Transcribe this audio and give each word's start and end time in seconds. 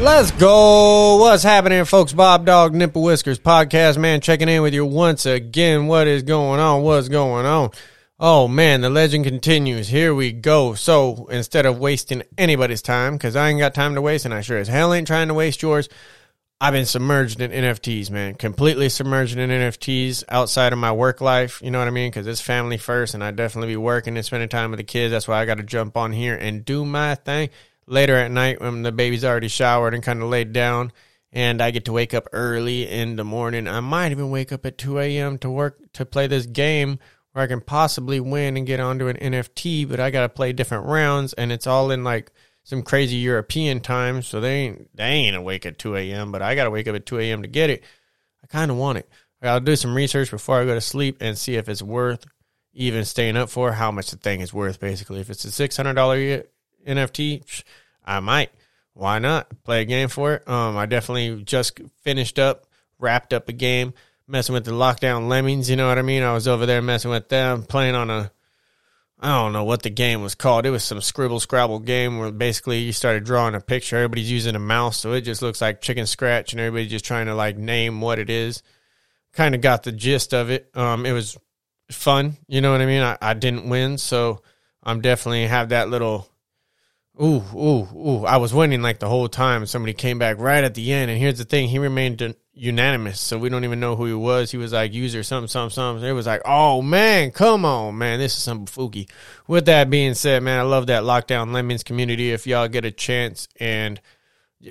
Let's 0.00 0.32
go. 0.32 1.16
What's 1.18 1.44
happening, 1.44 1.84
folks? 1.84 2.12
Bob 2.12 2.44
Dog 2.44 2.74
Nipple 2.74 3.02
Whiskers 3.02 3.38
podcast, 3.38 3.96
man, 3.96 4.20
checking 4.20 4.48
in 4.48 4.60
with 4.60 4.74
you 4.74 4.84
once 4.84 5.24
again. 5.24 5.86
What 5.86 6.08
is 6.08 6.24
going 6.24 6.60
on? 6.60 6.82
What's 6.82 7.08
going 7.08 7.46
on? 7.46 7.70
Oh 8.18 8.48
man, 8.48 8.80
the 8.80 8.90
legend 8.90 9.24
continues. 9.24 9.88
Here 9.88 10.12
we 10.12 10.32
go. 10.32 10.74
So 10.74 11.26
instead 11.30 11.64
of 11.64 11.78
wasting 11.78 12.24
anybody's 12.36 12.82
time, 12.82 13.14
because 13.14 13.36
I 13.36 13.48
ain't 13.48 13.60
got 13.60 13.72
time 13.72 13.94
to 13.94 14.02
waste, 14.02 14.24
and 14.24 14.34
I 14.34 14.40
sure 14.40 14.58
as 14.58 14.68
hell 14.68 14.92
ain't 14.92 15.06
trying 15.06 15.28
to 15.28 15.34
waste 15.34 15.62
yours, 15.62 15.88
I've 16.60 16.72
been 16.74 16.86
submerged 16.86 17.40
in 17.40 17.52
NFTs, 17.52 18.10
man. 18.10 18.34
Completely 18.34 18.88
submerged 18.88 19.38
in 19.38 19.48
NFTs 19.48 20.24
outside 20.28 20.72
of 20.72 20.78
my 20.78 20.92
work 20.92 21.20
life. 21.20 21.62
You 21.62 21.70
know 21.70 21.78
what 21.78 21.88
I 21.88 21.92
mean? 21.92 22.10
Because 22.10 22.26
it's 22.26 22.40
family 22.40 22.78
first, 22.78 23.14
and 23.14 23.22
I 23.22 23.30
definitely 23.30 23.72
be 23.72 23.76
working 23.76 24.16
and 24.16 24.26
spending 24.26 24.48
time 24.48 24.70
with 24.70 24.78
the 24.78 24.84
kids. 24.84 25.12
That's 25.12 25.28
why 25.28 25.40
I 25.40 25.44
got 25.44 25.58
to 25.58 25.62
jump 25.62 25.96
on 25.96 26.12
here 26.12 26.34
and 26.34 26.64
do 26.64 26.84
my 26.84 27.14
thing 27.14 27.50
later 27.86 28.16
at 28.16 28.30
night 28.30 28.60
when 28.60 28.82
the 28.82 28.92
baby's 28.92 29.24
already 29.24 29.48
showered 29.48 29.94
and 29.94 30.02
kind 30.02 30.22
of 30.22 30.28
laid 30.28 30.52
down. 30.52 30.92
And 31.32 31.60
I 31.60 31.72
get 31.72 31.86
to 31.86 31.92
wake 31.92 32.14
up 32.14 32.28
early 32.32 32.88
in 32.88 33.16
the 33.16 33.24
morning. 33.24 33.66
I 33.66 33.80
might 33.80 34.12
even 34.12 34.30
wake 34.30 34.52
up 34.52 34.64
at 34.64 34.78
2 34.78 35.00
a.m. 35.00 35.38
to 35.38 35.50
work 35.50 35.80
to 35.94 36.06
play 36.06 36.28
this 36.28 36.46
game 36.46 37.00
where 37.32 37.42
I 37.42 37.48
can 37.48 37.60
possibly 37.60 38.20
win 38.20 38.56
and 38.56 38.66
get 38.66 38.78
onto 38.78 39.08
an 39.08 39.16
NFT, 39.16 39.88
but 39.88 39.98
I 39.98 40.10
got 40.10 40.20
to 40.20 40.28
play 40.28 40.52
different 40.52 40.86
rounds, 40.86 41.32
and 41.32 41.50
it's 41.50 41.66
all 41.66 41.90
in 41.90 42.04
like 42.04 42.30
some 42.62 42.82
crazy 42.82 43.16
European 43.16 43.80
time, 43.80 44.22
so 44.22 44.40
they 44.40 44.54
ain't 44.54 44.96
they 44.96 45.04
ain't 45.04 45.36
awake 45.36 45.66
at 45.66 45.78
2 45.78 45.96
a.m. 45.96 46.30
But 46.30 46.42
I 46.42 46.54
got 46.54 46.64
to 46.64 46.70
wake 46.70 46.86
up 46.86 46.94
at 46.94 47.06
2 47.06 47.18
a.m. 47.18 47.42
to 47.42 47.48
get 47.48 47.70
it. 47.70 47.82
I 48.42 48.46
kind 48.46 48.70
of 48.70 48.76
want 48.76 48.98
it. 48.98 49.08
I'll 49.42 49.60
do 49.60 49.76
some 49.76 49.94
research 49.94 50.30
before 50.30 50.60
I 50.60 50.64
go 50.64 50.74
to 50.74 50.80
sleep 50.80 51.18
and 51.20 51.36
see 51.36 51.56
if 51.56 51.68
it's 51.68 51.82
worth 51.82 52.24
even 52.72 53.04
staying 53.04 53.36
up 53.36 53.50
for. 53.50 53.72
How 53.72 53.90
much 53.90 54.10
the 54.10 54.16
thing 54.16 54.40
is 54.40 54.54
worth, 54.54 54.80
basically. 54.80 55.20
If 55.20 55.28
it's 55.28 55.44
a 55.44 55.50
six 55.50 55.76
hundred 55.76 55.94
dollar 55.94 56.44
NFT, 56.86 57.62
I 58.04 58.20
might. 58.20 58.50
Why 58.92 59.18
not 59.18 59.48
play 59.64 59.82
a 59.82 59.84
game 59.84 60.08
for 60.08 60.34
it? 60.34 60.48
Um, 60.48 60.76
I 60.76 60.86
definitely 60.86 61.42
just 61.42 61.80
finished 62.02 62.38
up, 62.38 62.66
wrapped 62.98 63.32
up 63.32 63.48
a 63.48 63.52
game 63.52 63.94
messing 64.26 64.52
with 64.52 64.64
the 64.64 64.72
lockdown 64.72 65.28
lemmings. 65.28 65.68
You 65.68 65.76
know 65.76 65.88
what 65.88 65.98
I 65.98 66.02
mean? 66.02 66.22
I 66.22 66.32
was 66.32 66.48
over 66.48 66.66
there 66.66 66.82
messing 66.82 67.10
with 67.10 67.28
them, 67.28 67.62
playing 67.64 67.94
on 67.94 68.10
a 68.10 68.30
I 69.20 69.28
don't 69.28 69.54
know 69.54 69.64
what 69.64 69.82
the 69.82 69.90
game 69.90 70.22
was 70.22 70.34
called. 70.34 70.66
It 70.66 70.70
was 70.70 70.84
some 70.84 71.00
scribble 71.00 71.40
scrabble 71.40 71.78
game 71.78 72.18
where 72.18 72.30
basically 72.30 72.80
you 72.80 72.92
started 72.92 73.24
drawing 73.24 73.54
a 73.54 73.60
picture. 73.60 73.96
Everybody's 73.96 74.30
using 74.30 74.54
a 74.54 74.58
mouse, 74.58 74.98
so 74.98 75.12
it 75.12 75.22
just 75.22 75.40
looks 75.40 75.62
like 75.62 75.80
chicken 75.80 76.06
scratch, 76.06 76.52
and 76.52 76.60
everybody's 76.60 76.90
just 76.90 77.06
trying 77.06 77.26
to 77.26 77.34
like 77.34 77.56
name 77.56 78.02
what 78.02 78.18
it 78.18 78.28
is. 78.28 78.62
Kind 79.32 79.54
of 79.54 79.60
got 79.60 79.82
the 79.82 79.92
gist 79.92 80.34
of 80.34 80.50
it. 80.50 80.68
Um, 80.74 81.06
it 81.06 81.12
was 81.12 81.38
fun. 81.90 82.36
You 82.48 82.60
know 82.60 82.72
what 82.72 82.82
I 82.82 82.86
mean? 82.86 83.02
I, 83.02 83.16
I 83.20 83.34
didn't 83.34 83.68
win, 83.68 83.96
so 83.98 84.42
I'm 84.82 85.00
definitely 85.00 85.46
have 85.46 85.70
that 85.70 85.88
little. 85.88 86.28
Ooh, 87.22 87.44
ooh, 87.54 87.88
ooh! 87.94 88.24
I 88.24 88.38
was 88.38 88.52
winning 88.52 88.82
like 88.82 88.98
the 88.98 89.08
whole 89.08 89.28
time. 89.28 89.66
Somebody 89.66 89.92
came 89.92 90.18
back 90.18 90.38
right 90.38 90.64
at 90.64 90.74
the 90.74 90.92
end, 90.92 91.10
and 91.10 91.20
here's 91.20 91.38
the 91.38 91.44
thing: 91.44 91.68
he 91.68 91.78
remained 91.78 92.34
unanimous, 92.54 93.20
so 93.20 93.38
we 93.38 93.48
don't 93.48 93.64
even 93.64 93.80
know 93.80 93.96
who 93.96 94.06
he 94.06 94.14
was. 94.14 94.50
He 94.50 94.56
was 94.56 94.72
like 94.72 94.92
user 94.92 95.22
something, 95.22 95.48
something, 95.48 95.74
something. 95.74 96.08
It 96.08 96.12
was 96.12 96.26
like, 96.26 96.42
oh 96.44 96.82
man, 96.82 97.30
come 97.30 97.64
on, 97.64 97.98
man, 97.98 98.18
this 98.18 98.36
is 98.36 98.42
some 98.42 98.66
fooky. 98.66 99.08
With 99.46 99.66
that 99.66 99.90
being 99.90 100.14
said, 100.14 100.42
man, 100.42 100.58
I 100.58 100.62
love 100.62 100.86
that 100.86 101.02
lockdown 101.02 101.52
lemmings 101.52 101.82
community. 101.82 102.32
If 102.32 102.46
y'all 102.46 102.68
get 102.68 102.84
a 102.84 102.90
chance 102.90 103.48
and 103.60 104.00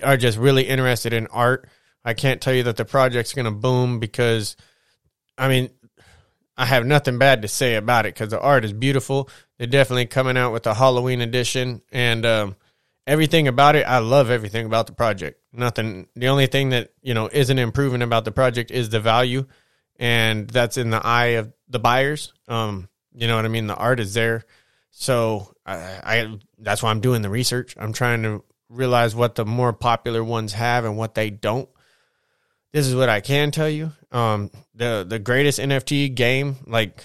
are 0.01 0.17
just 0.17 0.37
really 0.37 0.63
interested 0.63 1.13
in 1.13 1.27
art, 1.27 1.69
I 2.03 2.13
can't 2.13 2.41
tell 2.41 2.53
you 2.53 2.63
that 2.63 2.77
the 2.77 2.85
project's 2.85 3.33
gonna 3.33 3.51
boom 3.51 3.99
because, 3.99 4.55
I 5.37 5.47
mean, 5.47 5.69
I 6.57 6.65
have 6.65 6.85
nothing 6.85 7.17
bad 7.17 7.41
to 7.41 7.47
say 7.47 7.75
about 7.75 8.05
it 8.05 8.13
because 8.13 8.29
the 8.29 8.39
art 8.39 8.63
is 8.63 8.73
beautiful. 8.73 9.29
They're 9.63 9.69
definitely 9.69 10.07
coming 10.07 10.35
out 10.35 10.51
with 10.51 10.67
a 10.67 10.73
Halloween 10.73 11.21
edition 11.21 11.81
and. 11.91 12.25
um 12.25 12.55
everything 13.05 13.47
about 13.47 13.75
it, 13.75 13.85
I 13.85 13.99
love 13.99 14.29
everything 14.29 14.65
about 14.65 14.87
the 14.87 14.93
project. 14.93 15.41
Nothing. 15.51 16.07
The 16.15 16.27
only 16.27 16.47
thing 16.47 16.69
that 16.69 16.93
you 17.01 17.13
know 17.13 17.29
isn't 17.31 17.59
improving 17.59 18.01
about 18.01 18.25
the 18.25 18.31
project 18.31 18.71
is 18.71 18.89
the 18.89 18.99
value, 18.99 19.45
and 19.97 20.49
that's 20.49 20.77
in 20.77 20.89
the 20.89 21.05
eye 21.05 21.35
of 21.37 21.51
the 21.67 21.79
buyers. 21.79 22.33
Um, 22.47 22.89
you 23.13 23.27
know 23.27 23.35
what 23.35 23.45
I 23.45 23.49
mean. 23.49 23.67
The 23.67 23.75
art 23.75 23.99
is 23.99 24.13
there, 24.13 24.43
so 24.91 25.53
I, 25.65 25.75
I 25.75 26.39
that's 26.59 26.81
why 26.81 26.91
I'm 26.91 27.01
doing 27.01 27.21
the 27.21 27.29
research. 27.29 27.75
I'm 27.77 27.93
trying 27.93 28.23
to 28.23 28.43
realize 28.69 29.15
what 29.15 29.35
the 29.35 29.45
more 29.45 29.73
popular 29.73 30.23
ones 30.23 30.53
have 30.53 30.85
and 30.85 30.97
what 30.97 31.13
they 31.13 31.29
don't. 31.29 31.69
This 32.71 32.87
is 32.87 32.95
what 32.95 33.09
I 33.09 33.21
can 33.21 33.51
tell 33.51 33.69
you. 33.69 33.91
Um, 34.11 34.49
the 34.73 35.05
the 35.07 35.19
greatest 35.19 35.59
NFT 35.59 36.15
game, 36.15 36.55
like 36.65 37.03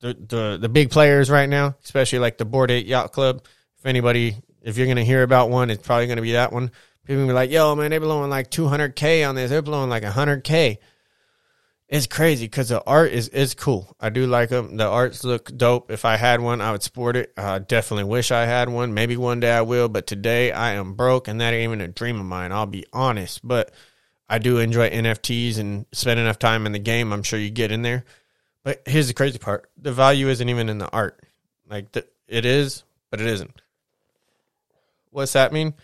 the 0.00 0.14
the 0.14 0.58
the 0.60 0.68
big 0.68 0.90
players 0.90 1.30
right 1.30 1.48
now, 1.48 1.76
especially 1.84 2.18
like 2.18 2.38
the 2.38 2.44
Bored 2.44 2.70
Ape 2.70 2.86
Yacht 2.86 3.12
Club. 3.12 3.42
If 3.78 3.86
anybody 3.86 4.36
if 4.62 4.76
you're 4.76 4.86
gonna 4.86 5.04
hear 5.04 5.22
about 5.22 5.50
one, 5.50 5.70
it's 5.70 5.86
probably 5.86 6.06
gonna 6.06 6.22
be 6.22 6.32
that 6.32 6.52
one. 6.52 6.70
People 7.06 7.26
be 7.26 7.32
like, 7.32 7.50
"Yo, 7.50 7.74
man, 7.74 7.90
they're 7.90 8.00
blowing 8.00 8.30
like 8.30 8.50
200k 8.50 9.28
on 9.28 9.34
this. 9.34 9.50
They're 9.50 9.62
blowing 9.62 9.90
like 9.90 10.02
100k." 10.02 10.78
It's 11.88 12.06
crazy 12.06 12.44
because 12.44 12.68
the 12.68 12.84
art 12.84 13.12
is 13.12 13.28
is 13.28 13.54
cool. 13.54 13.96
I 13.98 14.10
do 14.10 14.26
like 14.26 14.50
them. 14.50 14.76
The 14.76 14.86
arts 14.86 15.24
look 15.24 15.56
dope. 15.56 15.90
If 15.90 16.04
I 16.04 16.16
had 16.16 16.40
one, 16.40 16.60
I 16.60 16.72
would 16.72 16.82
sport 16.82 17.16
it. 17.16 17.32
I 17.36 17.60
definitely 17.60 18.04
wish 18.04 18.30
I 18.30 18.44
had 18.44 18.68
one. 18.68 18.92
Maybe 18.92 19.16
one 19.16 19.40
day 19.40 19.52
I 19.52 19.62
will, 19.62 19.88
but 19.88 20.06
today 20.06 20.52
I 20.52 20.72
am 20.72 20.92
broke, 20.94 21.28
and 21.28 21.40
that 21.40 21.54
ain't 21.54 21.64
even 21.64 21.80
a 21.80 21.88
dream 21.88 22.20
of 22.20 22.26
mine. 22.26 22.52
I'll 22.52 22.66
be 22.66 22.84
honest, 22.92 23.40
but 23.42 23.72
I 24.28 24.38
do 24.38 24.58
enjoy 24.58 24.90
NFTs 24.90 25.58
and 25.58 25.86
spend 25.92 26.20
enough 26.20 26.38
time 26.38 26.66
in 26.66 26.72
the 26.72 26.78
game. 26.78 27.10
I'm 27.10 27.22
sure 27.22 27.38
you 27.38 27.50
get 27.50 27.72
in 27.72 27.80
there. 27.80 28.04
But 28.64 28.82
here's 28.86 29.08
the 29.08 29.14
crazy 29.14 29.38
part: 29.38 29.70
the 29.76 29.92
value 29.92 30.28
isn't 30.28 30.48
even 30.48 30.68
in 30.68 30.78
the 30.78 30.90
art. 30.90 31.20
Like 31.68 31.92
the, 31.92 32.06
it 32.26 32.44
is, 32.44 32.84
but 33.10 33.20
it 33.20 33.26
isn't. 33.26 33.60
What's 35.10 35.32
that 35.32 35.52
mean? 35.52 35.74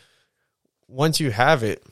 Once 0.86 1.20
you 1.20 1.30
have 1.30 1.62
it, 1.62 1.84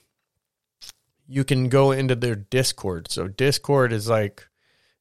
you 1.26 1.44
can 1.44 1.68
go 1.68 1.92
into 1.92 2.14
their 2.14 2.36
Discord. 2.36 3.10
So 3.10 3.28
Discord 3.28 3.92
is 3.92 4.08
like 4.08 4.46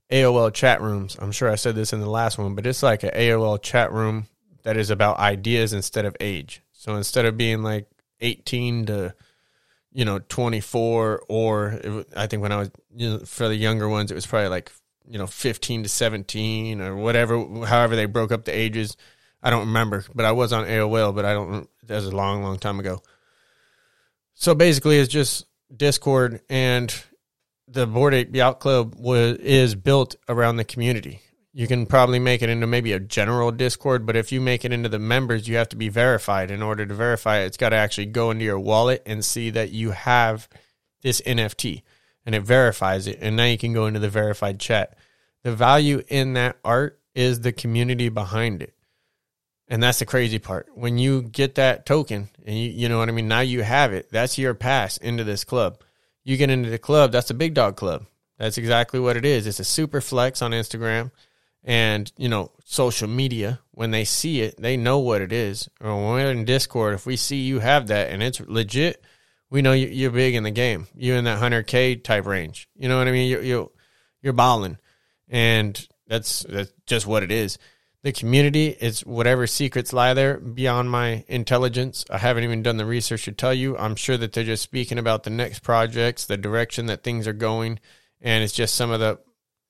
AOL 0.09 0.53
chat 0.53 0.81
rooms. 0.81 1.17
I'm 1.19 1.31
sure 1.31 1.49
I 1.49 1.55
said 1.55 1.75
this 1.75 1.93
in 1.93 1.99
the 1.99 2.09
last 2.09 2.37
one, 2.37 2.55
but 2.55 2.65
it's 2.65 2.83
like 2.83 3.03
an 3.03 3.11
AOL 3.11 3.61
chat 3.61 3.91
room 3.91 4.27
that 4.63 4.77
is 4.77 4.89
about 4.89 5.19
ideas 5.19 5.73
instead 5.73 6.05
of 6.05 6.15
age. 6.19 6.61
So 6.71 6.95
instead 6.95 7.25
of 7.25 7.37
being 7.37 7.63
like 7.63 7.87
18 8.21 8.85
to 8.87 9.15
you 9.93 10.05
know 10.05 10.19
24 10.19 11.23
or 11.27 11.67
it, 11.67 12.07
I 12.15 12.27
think 12.27 12.41
when 12.41 12.51
I 12.51 12.57
was 12.57 12.71
you 12.95 13.09
know, 13.09 13.19
for 13.19 13.47
the 13.47 13.55
younger 13.55 13.89
ones 13.89 14.11
it 14.11 14.15
was 14.15 14.25
probably 14.25 14.49
like 14.49 14.71
you 15.09 15.17
know 15.17 15.27
15 15.27 15.83
to 15.83 15.89
17 15.89 16.81
or 16.81 16.95
whatever 16.95 17.65
however 17.65 17.95
they 17.95 18.05
broke 18.05 18.31
up 18.31 18.45
the 18.45 18.57
ages 18.57 18.95
I 19.43 19.49
don't 19.49 19.67
remember, 19.67 20.05
but 20.13 20.25
I 20.25 20.31
was 20.33 20.53
on 20.53 20.65
AOL, 20.65 21.15
but 21.15 21.25
I 21.25 21.33
don't. 21.33 21.67
That 21.83 21.95
was 21.95 22.05
a 22.05 22.15
long, 22.15 22.43
long 22.43 22.59
time 22.59 22.79
ago. 22.79 23.01
So 24.35 24.53
basically, 24.53 24.99
it's 24.99 25.11
just 25.11 25.45
Discord, 25.75 26.41
and 26.49 26.93
the 27.67 27.87
Bored 27.87 28.13
Ape 28.13 28.35
Yacht 28.35 28.59
Club 28.59 28.95
was 28.97 29.37
is 29.37 29.75
built 29.75 30.15
around 30.29 30.57
the 30.57 30.63
community. 30.63 31.21
You 31.53 31.67
can 31.67 31.85
probably 31.85 32.19
make 32.19 32.41
it 32.41 32.49
into 32.49 32.67
maybe 32.67 32.93
a 32.93 32.99
general 32.99 33.51
Discord, 33.51 34.05
but 34.05 34.15
if 34.15 34.31
you 34.31 34.39
make 34.39 34.63
it 34.63 34.71
into 34.71 34.87
the 34.87 34.99
members, 34.99 35.47
you 35.47 35.57
have 35.57 35.69
to 35.69 35.75
be 35.75 35.89
verified. 35.89 36.49
In 36.49 36.61
order 36.61 36.85
to 36.85 36.93
verify 36.93 37.39
it, 37.39 37.47
it's 37.47 37.57
got 37.57 37.69
to 37.69 37.75
actually 37.75 38.05
go 38.05 38.31
into 38.31 38.45
your 38.45 38.59
wallet 38.59 39.01
and 39.05 39.25
see 39.25 39.49
that 39.49 39.71
you 39.71 39.91
have 39.91 40.47
this 41.01 41.19
NFT, 41.21 41.81
and 42.25 42.35
it 42.35 42.43
verifies 42.43 43.07
it, 43.07 43.19
and 43.21 43.35
now 43.35 43.45
you 43.45 43.57
can 43.57 43.73
go 43.73 43.85
into 43.85 43.99
the 43.99 44.09
verified 44.09 44.59
chat. 44.59 44.97
The 45.43 45.55
value 45.55 46.03
in 46.07 46.33
that 46.33 46.57
art 46.63 46.99
is 47.15 47.41
the 47.41 47.51
community 47.51 48.09
behind 48.09 48.61
it. 48.61 48.73
And 49.67 49.81
that's 49.81 49.99
the 49.99 50.05
crazy 50.05 50.37
part. 50.37 50.67
When 50.73 50.97
you 50.97 51.21
get 51.21 51.55
that 51.55 51.85
token 51.85 52.29
and 52.45 52.57
you, 52.57 52.69
you 52.69 52.89
know 52.89 52.99
what 52.99 53.07
I 53.07 53.13
mean? 53.13 53.29
Now 53.29 53.39
you 53.39 53.63
have 53.63 53.93
it. 53.93 54.09
That's 54.11 54.37
your 54.37 54.53
pass 54.53 54.97
into 54.97 55.23
this 55.23 55.43
club. 55.45 55.81
You 56.23 56.37
get 56.37 56.49
into 56.49 56.69
the 56.69 56.77
club, 56.77 57.11
that's 57.11 57.29
a 57.29 57.35
big 57.35 57.53
dog 57.53 57.77
club. 57.77 58.05
That's 58.37 58.57
exactly 58.57 58.99
what 58.99 59.17
it 59.17 59.25
is. 59.25 59.47
It's 59.47 59.59
a 59.59 59.63
super 59.63 60.01
flex 60.01 60.41
on 60.41 60.51
Instagram 60.51 61.11
and, 61.63 62.11
you 62.17 62.27
know, 62.27 62.51
social 62.65 63.07
media. 63.07 63.59
When 63.71 63.91
they 63.91 64.03
see 64.03 64.41
it, 64.41 64.61
they 64.61 64.77
know 64.77 64.99
what 64.99 65.21
it 65.21 65.31
is. 65.31 65.69
Or 65.79 65.95
when 65.95 66.13
we're 66.13 66.31
in 66.31 66.45
Discord, 66.45 66.93
if 66.93 67.05
we 67.05 67.15
see 67.15 67.37
you 67.37 67.59
have 67.59 67.87
that 67.87 68.09
and 68.09 68.21
it's 68.21 68.39
legit, 68.41 69.03
we 69.51 69.61
know 69.61 69.73
you're 69.73 70.09
big 70.09 70.33
in 70.33 70.41
the 70.41 70.51
game. 70.51 70.87
You're 70.95 71.17
in 71.17 71.25
that 71.25 71.39
100K 71.39 72.03
type 72.03 72.25
range. 72.25 72.67
You 72.75 72.89
know 72.89 72.97
what 72.97 73.07
I 73.07 73.11
mean? 73.11 73.29
You're, 73.29 73.43
you're, 73.43 73.71
you're 74.23 74.33
balling. 74.33 74.79
And 75.29 75.87
that's, 76.07 76.41
that's 76.49 76.73
just 76.87 77.05
what 77.05 77.21
it 77.21 77.31
is 77.31 77.59
the 78.03 78.11
community 78.11 78.67
is 78.67 79.05
whatever 79.05 79.45
secrets 79.45 79.93
lie 79.93 80.13
there 80.13 80.39
beyond 80.39 80.89
my 80.89 81.23
intelligence. 81.27 82.03
I 82.09 82.17
haven't 82.17 82.43
even 82.43 82.63
done 82.63 82.77
the 82.77 82.85
research 82.85 83.25
to 83.25 83.31
tell 83.31 83.53
you. 83.53 83.77
I'm 83.77 83.95
sure 83.95 84.17
that 84.17 84.33
they're 84.33 84.43
just 84.43 84.63
speaking 84.63 84.97
about 84.97 85.23
the 85.23 85.29
next 85.29 85.59
projects, 85.59 86.25
the 86.25 86.37
direction 86.37 86.87
that 86.87 87.03
things 87.03 87.27
are 87.27 87.33
going, 87.33 87.79
and 88.19 88.43
it's 88.43 88.53
just 88.53 88.75
some 88.75 88.89
of 88.89 88.99
the, 88.99 89.19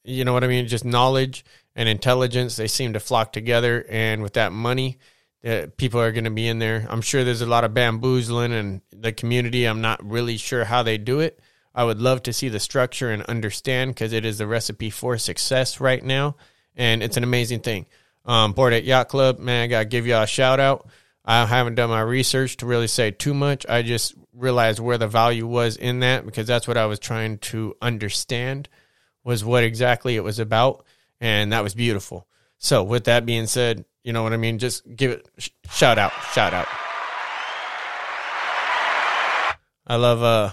you 0.04 0.24
know 0.24 0.34
what 0.34 0.46
I 0.46 0.48
mean, 0.48 0.68
just 0.68 0.86
knowledge 0.86 1.44
and 1.76 1.90
intelligence, 1.90 2.56
they 2.56 2.68
seem 2.68 2.94
to 2.94 3.00
flock 3.00 3.34
together. 3.34 3.86
And 3.90 4.24
with 4.24 4.34
that 4.34 4.54
money, 4.54 4.98
people 5.78 6.00
are 6.00 6.12
going 6.12 6.26
to 6.26 6.30
be 6.30 6.48
in 6.48 6.60
there. 6.60 6.86
I'm 6.90 7.02
sure 7.02 7.24
there's 7.24 7.42
a 7.42 7.48
lot 7.48 7.64
of 7.64 7.74
bamboozling 7.74 8.52
in 8.52 8.82
the 8.92 9.12
community. 9.12 9.66
I'm 9.66 9.82
not 9.82 10.04
really 10.04 10.38
sure 10.38 10.64
how 10.66 10.84
they 10.84 10.98
do 10.98 11.20
it. 11.20 11.40
I 11.74 11.84
would 11.84 12.00
love 12.00 12.24
to 12.24 12.34
see 12.34 12.50
the 12.50 12.60
structure 12.60 13.12
and 13.12 13.24
understand 13.24 13.92
because 13.92 14.14
it 14.14 14.26
is 14.26 14.38
the 14.38 14.48
recipe 14.48 14.90
for 14.90 15.18
success 15.18 15.80
right 15.80 16.04
now, 16.04 16.36
and 16.76 17.02
it's 17.02 17.18
an 17.18 17.24
amazing 17.24 17.62
thing. 17.62 17.86
Um, 18.26 18.54
Bored 18.54 18.74
Ape 18.74 18.86
Yacht 18.86 19.08
Club, 19.08 19.40
man, 19.40 19.64
I 19.64 19.68
gotta 19.68 19.86
give 19.86 20.06
y'all 20.06 20.24
a 20.24 20.28
shout 20.28 20.60
out. 20.60 20.88
I 21.24 21.46
haven't 21.46 21.76
done 21.76 21.90
my 21.90 22.02
research 22.02 22.58
to 22.58 22.66
really 22.66 22.88
say 22.88 23.12
too 23.12 23.34
much. 23.34 23.66
I 23.70 23.84
just 23.84 24.16
realized 24.34 24.80
where 24.80 24.98
the 24.98 25.08
value 25.08 25.48
was 25.48 25.78
in 25.78 26.00
that 26.02 26.26
because 26.26 26.48
that's 26.48 26.68
what 26.68 26.78
I 26.78 26.88
was 26.88 27.00
trying 27.00 27.38
to 27.40 27.76
understand 27.82 28.68
was 29.24 29.46
what 29.46 29.64
exactly 29.64 30.16
it 30.16 30.24
was 30.24 30.40
about, 30.40 30.84
and 31.20 31.54
that 31.54 31.64
was 31.64 31.74
beautiful. 31.74 32.28
So, 32.58 32.84
with 32.84 33.06
that 33.06 33.26
being 33.26 33.48
said, 33.48 33.86
you 34.04 34.14
know 34.14 34.24
what 34.24 34.34
I 34.34 34.38
mean. 34.38 34.58
Just 34.60 34.84
give 34.96 35.12
it 35.12 35.30
sh- 35.38 35.50
shout 35.70 35.98
out, 35.98 36.14
shout 36.34 36.54
out. 36.54 36.68
I 39.88 39.96
love 39.96 40.24
uh 40.24 40.52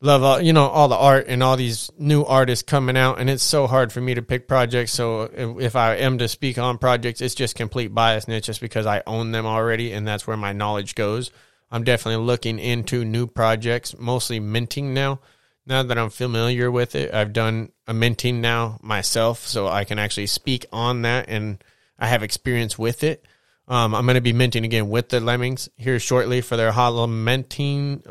love 0.00 0.22
all, 0.22 0.40
you 0.40 0.52
know 0.52 0.66
all 0.66 0.88
the 0.88 0.96
art 0.96 1.26
and 1.28 1.42
all 1.42 1.56
these 1.56 1.90
new 1.98 2.24
artists 2.24 2.62
coming 2.62 2.96
out 2.96 3.18
and 3.18 3.30
it's 3.30 3.42
so 3.42 3.66
hard 3.66 3.92
for 3.92 4.00
me 4.00 4.14
to 4.14 4.22
pick 4.22 4.46
projects 4.46 4.92
so 4.92 5.22
if, 5.22 5.60
if 5.60 5.76
i 5.76 5.94
am 5.94 6.18
to 6.18 6.28
speak 6.28 6.58
on 6.58 6.76
projects 6.76 7.20
it's 7.20 7.34
just 7.34 7.56
complete 7.56 7.94
bias 7.94 8.24
and 8.26 8.34
it's 8.34 8.46
just 8.46 8.60
because 8.60 8.84
i 8.84 9.02
own 9.06 9.32
them 9.32 9.46
already 9.46 9.92
and 9.92 10.06
that's 10.06 10.26
where 10.26 10.36
my 10.36 10.52
knowledge 10.52 10.94
goes 10.94 11.30
i'm 11.70 11.82
definitely 11.82 12.22
looking 12.22 12.58
into 12.58 13.04
new 13.04 13.26
projects 13.26 13.96
mostly 13.98 14.38
minting 14.38 14.92
now 14.92 15.18
now 15.64 15.82
that 15.82 15.96
i'm 15.96 16.10
familiar 16.10 16.70
with 16.70 16.94
it 16.94 17.14
i've 17.14 17.32
done 17.32 17.72
a 17.86 17.94
minting 17.94 18.42
now 18.42 18.78
myself 18.82 19.46
so 19.46 19.66
i 19.66 19.84
can 19.84 19.98
actually 19.98 20.26
speak 20.26 20.66
on 20.72 21.02
that 21.02 21.24
and 21.28 21.64
i 21.98 22.06
have 22.06 22.22
experience 22.22 22.78
with 22.78 23.04
it 23.04 23.24
um, 23.68 23.94
i'm 23.94 24.04
going 24.06 24.14
to 24.14 24.20
be 24.20 24.32
minting 24.32 24.64
again 24.64 24.88
with 24.88 25.08
the 25.08 25.20
lemmings 25.20 25.68
here 25.76 25.98
shortly 25.98 26.40
for 26.40 26.56
their 26.56 26.72
halloween 26.72 28.02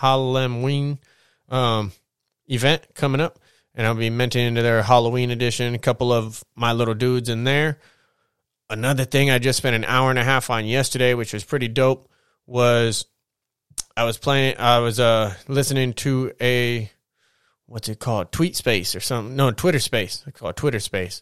Halloween 0.00 0.98
um, 1.50 1.92
event 2.48 2.86
coming 2.94 3.20
up, 3.20 3.38
and 3.74 3.86
I'll 3.86 3.94
be 3.94 4.08
minting 4.08 4.46
into 4.46 4.62
their 4.62 4.82
Halloween 4.82 5.30
edition. 5.30 5.74
A 5.74 5.78
couple 5.78 6.10
of 6.10 6.42
my 6.54 6.72
little 6.72 6.94
dudes 6.94 7.28
in 7.28 7.44
there. 7.44 7.78
Another 8.70 9.04
thing 9.04 9.30
I 9.30 9.38
just 9.38 9.58
spent 9.58 9.76
an 9.76 9.84
hour 9.84 10.08
and 10.08 10.18
a 10.18 10.24
half 10.24 10.48
on 10.48 10.64
yesterday, 10.64 11.12
which 11.12 11.34
was 11.34 11.44
pretty 11.44 11.68
dope, 11.68 12.08
was 12.46 13.04
I 13.94 14.04
was 14.04 14.16
playing. 14.16 14.56
I 14.58 14.78
was 14.78 14.98
uh 14.98 15.34
listening 15.48 15.92
to 15.94 16.32
a 16.40 16.90
what's 17.66 17.90
it 17.90 17.98
called, 17.98 18.32
Tweet 18.32 18.56
Space 18.56 18.96
or 18.96 19.00
something? 19.00 19.36
No, 19.36 19.50
Twitter 19.50 19.80
Space. 19.80 20.24
It's 20.26 20.40
called 20.40 20.56
Twitter 20.56 20.80
Space, 20.80 21.20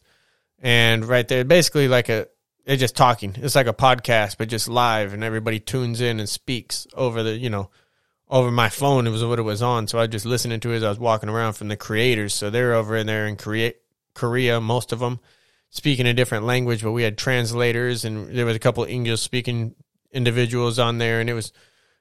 and 0.60 1.04
right 1.04 1.26
there, 1.26 1.44
basically 1.44 1.88
like 1.88 2.08
a 2.08 2.28
they're 2.64 2.76
just 2.76 2.96
talking. 2.96 3.34
It's 3.36 3.54
like 3.54 3.66
a 3.66 3.72
podcast, 3.72 4.36
but 4.36 4.48
just 4.48 4.68
live, 4.68 5.14
and 5.14 5.24
everybody 5.24 5.58
tunes 5.58 6.00
in 6.00 6.20
and 6.20 6.28
speaks 6.28 6.86
over 6.94 7.22
the 7.22 7.36
you 7.36 7.50
know 7.50 7.70
over 8.28 8.50
my 8.50 8.68
phone. 8.68 9.06
It 9.06 9.10
was 9.10 9.24
what 9.24 9.38
it 9.38 9.42
was 9.42 9.62
on, 9.62 9.88
so 9.88 9.98
I 9.98 10.02
was 10.02 10.10
just 10.10 10.26
listening 10.26 10.60
to 10.60 10.72
it 10.72 10.76
as 10.76 10.84
I 10.84 10.88
was 10.88 10.98
walking 10.98 11.28
around 11.28 11.54
from 11.54 11.68
the 11.68 11.76
creators. 11.76 12.34
So 12.34 12.50
they're 12.50 12.74
over 12.74 12.96
in 12.96 13.06
there 13.06 13.26
in 13.26 13.36
Korea, 13.36 13.72
Korea, 14.14 14.60
most 14.60 14.92
of 14.92 14.98
them 14.98 15.20
speaking 15.70 16.06
a 16.06 16.14
different 16.14 16.44
language, 16.44 16.82
but 16.82 16.92
we 16.92 17.02
had 17.02 17.18
translators 17.18 18.04
and 18.04 18.34
there 18.34 18.46
was 18.46 18.56
a 18.56 18.60
couple 18.60 18.84
English 18.84 19.20
speaking 19.20 19.74
individuals 20.12 20.78
on 20.78 20.98
there, 20.98 21.20
and 21.20 21.28
it 21.28 21.34
was 21.34 21.52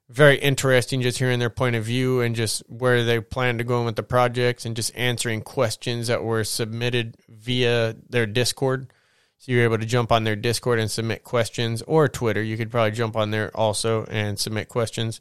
very 0.10 0.38
interesting 0.38 1.02
just 1.02 1.18
hearing 1.18 1.40
their 1.40 1.50
point 1.50 1.76
of 1.76 1.84
view 1.84 2.22
and 2.22 2.36
just 2.36 2.64
where 2.68 3.04
they 3.04 3.20
plan 3.20 3.58
to 3.58 3.64
go 3.64 3.84
with 3.84 3.96
the 3.96 4.04
projects 4.04 4.66
and 4.66 4.76
just 4.76 4.96
answering 4.96 5.42
questions 5.42 6.08
that 6.08 6.24
were 6.24 6.44
submitted 6.44 7.18
via 7.28 7.96
their 8.10 8.26
Discord. 8.26 8.92
So 9.40 9.52
you're 9.52 9.64
able 9.64 9.78
to 9.78 9.86
jump 9.86 10.12
on 10.12 10.24
their 10.24 10.36
Discord 10.36 10.80
and 10.80 10.90
submit 10.90 11.24
questions 11.24 11.82
or 11.84 12.08
Twitter. 12.08 12.42
You 12.42 12.58
could 12.58 12.72
probably 12.72 12.92
jump 12.92 13.16
on 13.16 13.32
there 13.32 13.56
also 13.56 14.06
and 14.06 14.40
submit 14.40 14.70
questions 14.70 15.20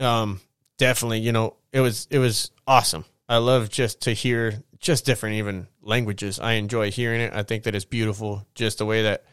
um, 0.00 0.40
definitely, 0.78 1.20
you 1.20 1.32
know, 1.32 1.56
it 1.72 1.80
was 1.80 2.08
it 2.10 2.18
was 2.18 2.50
awesome. 2.66 3.04
I 3.28 3.36
love 3.36 3.68
just 3.68 4.02
to 4.02 4.12
hear 4.12 4.62
just 4.80 5.04
different 5.04 5.36
even 5.36 5.68
languages. 5.82 6.40
I 6.40 6.52
enjoy 6.52 6.90
hearing 6.90 7.20
it. 7.20 7.32
I 7.32 7.42
think 7.42 7.64
that 7.64 7.74
it's 7.74 7.84
beautiful, 7.84 8.46
just 8.54 8.78
the 8.78 8.86
way 8.86 9.02
that 9.02 9.24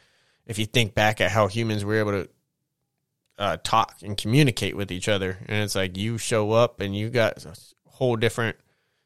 if 0.45 0.59
you 0.59 0.65
think 0.65 0.93
back 0.93 1.19
at 1.19 1.31
how 1.31 1.47
humans 1.47 1.83
were 1.83 1.95
able 1.95 2.11
to 2.11 2.29
uh, 3.37 3.57
talk 3.63 3.95
and 4.03 4.17
communicate 4.17 4.75
with 4.75 4.91
each 4.91 5.07
other, 5.07 5.37
and 5.47 5.63
it's 5.63 5.75
like 5.75 5.97
you 5.97 6.17
show 6.17 6.51
up 6.51 6.79
and 6.79 6.95
you 6.95 7.09
got 7.09 7.45
a 7.45 7.55
whole 7.87 8.15
different. 8.15 8.57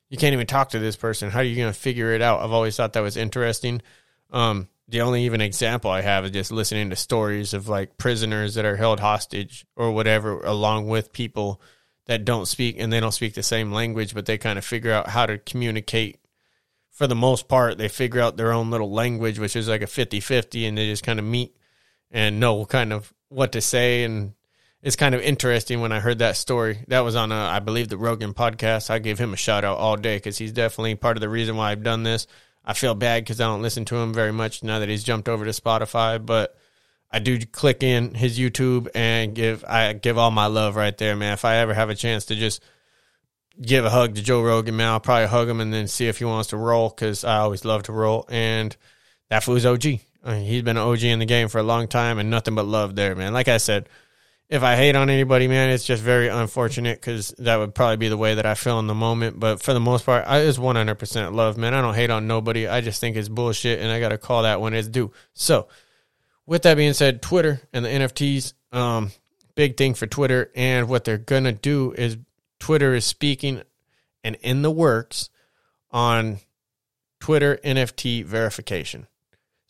You 0.10 0.18
can't 0.18 0.34
even 0.34 0.48
talk 0.48 0.70
to 0.70 0.80
this 0.80 0.96
person. 0.96 1.30
How 1.30 1.40
are 1.40 1.44
you 1.44 1.56
going 1.56 1.72
to 1.72 1.80
figure 1.80 2.14
it 2.14 2.22
out? 2.22 2.42
I've 2.42 2.52
always 2.52 2.76
thought 2.76 2.94
that 2.94 3.02
was 3.02 3.16
interesting. 3.16 3.82
Um, 4.30 4.68
the 4.92 5.02
only 5.02 5.24
even 5.24 5.40
example 5.40 5.90
I 5.90 6.02
have 6.02 6.26
is 6.26 6.32
just 6.32 6.52
listening 6.52 6.90
to 6.90 6.98
stories 6.98 7.54
of 7.54 7.70
like 7.70 7.98
prisoners 7.98 8.56
that 8.56 8.66
are 8.66 8.76
held 8.76 9.00
hostage 9.00 9.66
or 9.78 9.92
whatever, 9.92 10.42
along 10.42 10.90
with 10.90 11.14
people 11.14 11.62
that 12.08 12.26
don't 12.26 12.46
speak 12.46 12.76
and 12.78 12.92
they 12.92 13.00
don't 13.00 13.14
speak 13.14 13.34
the 13.34 13.44
same 13.44 13.72
language, 13.72 14.14
but 14.14 14.26
they 14.26 14.38
kind 14.38 14.60
of 14.60 14.66
figure 14.66 14.92
out 14.92 15.08
how 15.08 15.26
to 15.26 15.38
communicate. 15.38 16.20
For 16.90 17.08
the 17.08 17.16
most 17.16 17.48
part, 17.48 17.78
they 17.78 17.88
figure 17.88 18.20
out 18.20 18.36
their 18.36 18.52
own 18.52 18.70
little 18.70 18.92
language, 18.92 19.40
which 19.40 19.56
is 19.56 19.70
like 19.70 19.82
a 19.82 19.88
50 19.88 20.20
50, 20.20 20.66
and 20.66 20.78
they 20.78 20.88
just 20.88 21.04
kind 21.04 21.20
of 21.20 21.26
meet 21.26 21.56
and 22.12 22.40
know 22.40 22.66
kind 22.66 22.92
of 22.92 23.14
what 23.32 23.54
to 23.54 23.62
say. 23.62 24.04
And 24.04 24.34
it's 24.82 24.96
kind 24.96 25.16
of 25.16 25.22
interesting 25.22 25.82
when 25.82 25.92
I 25.92 26.00
heard 26.00 26.20
that 26.20 26.38
story. 26.38 26.84
That 26.88 27.02
was 27.02 27.16
on, 27.16 27.32
a, 27.32 27.36
I 27.36 27.60
believe, 27.60 27.90
the 27.90 27.98
Rogan 27.98 28.34
podcast. 28.34 28.90
I 28.90 29.00
give 29.00 29.20
him 29.20 29.34
a 29.34 29.38
shout 29.38 29.64
out 29.64 29.78
all 29.78 29.98
day 29.98 30.18
because 30.18 30.38
he's 30.38 30.52
definitely 30.52 30.96
part 30.96 31.18
of 31.18 31.22
the 31.22 31.30
reason 31.30 31.56
why 31.56 31.72
I've 31.72 31.84
done 31.84 32.04
this. 32.04 32.28
I 32.64 32.74
feel 32.74 32.94
bad 32.94 33.24
because 33.24 33.42
I 33.42 33.46
don't 33.46 33.62
listen 33.62 33.86
to 33.86 33.98
him 33.98 34.14
very 34.14 34.32
much 34.32 34.64
now 34.64 34.80
that 34.80 34.90
he's 34.90 35.04
jumped 35.04 35.28
over 35.28 35.46
to 35.46 35.52
Spotify, 35.52 36.24
but 36.24 36.56
I 37.12 37.20
do 37.20 37.40
click 37.46 37.84
in 37.84 38.14
his 38.14 38.40
YouTube 38.40 38.88
and 38.96 39.34
give 39.34 39.66
I 39.66 39.94
give 39.94 40.18
all 40.18 40.32
my 40.32 40.46
love 40.46 40.76
right 40.76 40.98
there, 40.98 41.16
man. 41.16 41.34
If 41.34 41.44
I 41.44 41.58
ever 41.58 41.74
have 41.74 41.90
a 41.90 41.96
chance 41.96 42.26
to 42.26 42.36
just 42.36 42.64
give 43.60 43.84
a 43.84 43.90
hug 43.90 44.16
to 44.16 44.22
Joe 44.22 44.42
Rogan, 44.42 44.78
man, 44.78 44.88
I'll 44.88 45.00
probably 45.00 45.28
hug 45.28 45.50
him 45.50 45.60
and 45.60 45.74
then 45.74 45.88
see 45.88 46.08
if 46.08 46.20
he 46.20 46.26
wants 46.26 46.50
to 46.50 46.58
roll 46.58 46.90
because 46.90 47.24
I 47.24 47.38
always 47.38 47.66
love 47.66 47.84
to 47.84 47.92
roll. 47.92 48.26
And 48.30 48.76
that 49.30 49.44
fool's 49.44 49.66
OG. 49.66 50.00
I 50.24 50.34
mean, 50.34 50.46
he's 50.46 50.62
been 50.62 50.78
an 50.78 50.84
OG 50.84 51.04
in 51.04 51.20
the 51.20 51.26
game 51.26 51.48
for 51.48 51.60
a 51.60 51.64
long 51.64 51.88
time 51.88 52.20
and 52.20 52.30
nothing 52.30 52.56
but 52.56 52.66
love 52.66 52.96
there, 52.96 53.16
man. 53.16 53.34
Like 53.34 53.48
I 53.48 53.58
said, 53.58 53.90
if 54.50 54.64
I 54.64 54.76
hate 54.76 54.96
on 54.96 55.10
anybody, 55.10 55.48
man, 55.48 55.70
it's 55.70 55.86
just 55.86 56.04
very 56.04 56.28
unfortunate 56.28 57.00
because 57.00 57.34
that 57.40 57.56
would 57.56 57.74
probably 57.74 57.98
be 57.98 58.10
the 58.10 58.18
way 58.18 58.36
that 58.36 58.46
I 58.46 58.54
feel 58.54 58.80
in 58.80 58.88
the 58.88 58.94
moment. 58.94 59.40
But 59.40 59.64
for 59.64 59.74
the 59.74 59.80
most 59.80 60.06
part, 60.06 60.26
I, 60.28 60.40
it's 60.40 60.58
100% 60.58 61.34
love, 61.34 61.58
man. 61.58 61.74
I 61.74 61.82
don't 61.82 61.96
hate 61.96 62.10
on 62.10 62.28
nobody. 62.28 62.68
I 62.68 62.82
just 62.82 63.00
think 63.00 63.16
it's 63.16 63.30
bullshit, 63.30 63.80
and 63.80 63.90
I 63.90 64.02
got 64.02 64.10
to 64.10 64.18
call 64.18 64.44
that 64.44 64.60
when 64.60 64.74
it's 64.74 64.90
due. 64.90 65.12
So, 65.34 65.70
with 66.46 66.64
that 66.64 66.76
being 66.76 66.92
said, 66.92 67.22
Twitter 67.22 67.62
and 67.72 67.86
the 67.86 67.90
NFTs, 67.90 68.54
um, 68.74 69.12
big 69.56 69.78
thing 69.78 69.94
for 69.94 70.06
Twitter. 70.06 70.52
And 70.54 70.90
what 70.90 71.06
they're 71.06 71.18
going 71.18 71.46
to 71.46 71.54
do 71.54 71.94
is 71.94 72.18
Twitter 72.60 72.94
is 72.94 73.06
speaking 73.06 73.62
and 74.22 74.36
in 74.42 74.64
the 74.64 74.72
works 74.72 75.30
on 75.92 76.40
Twitter 77.22 77.58
NFT 77.64 78.26
verification. 78.26 79.08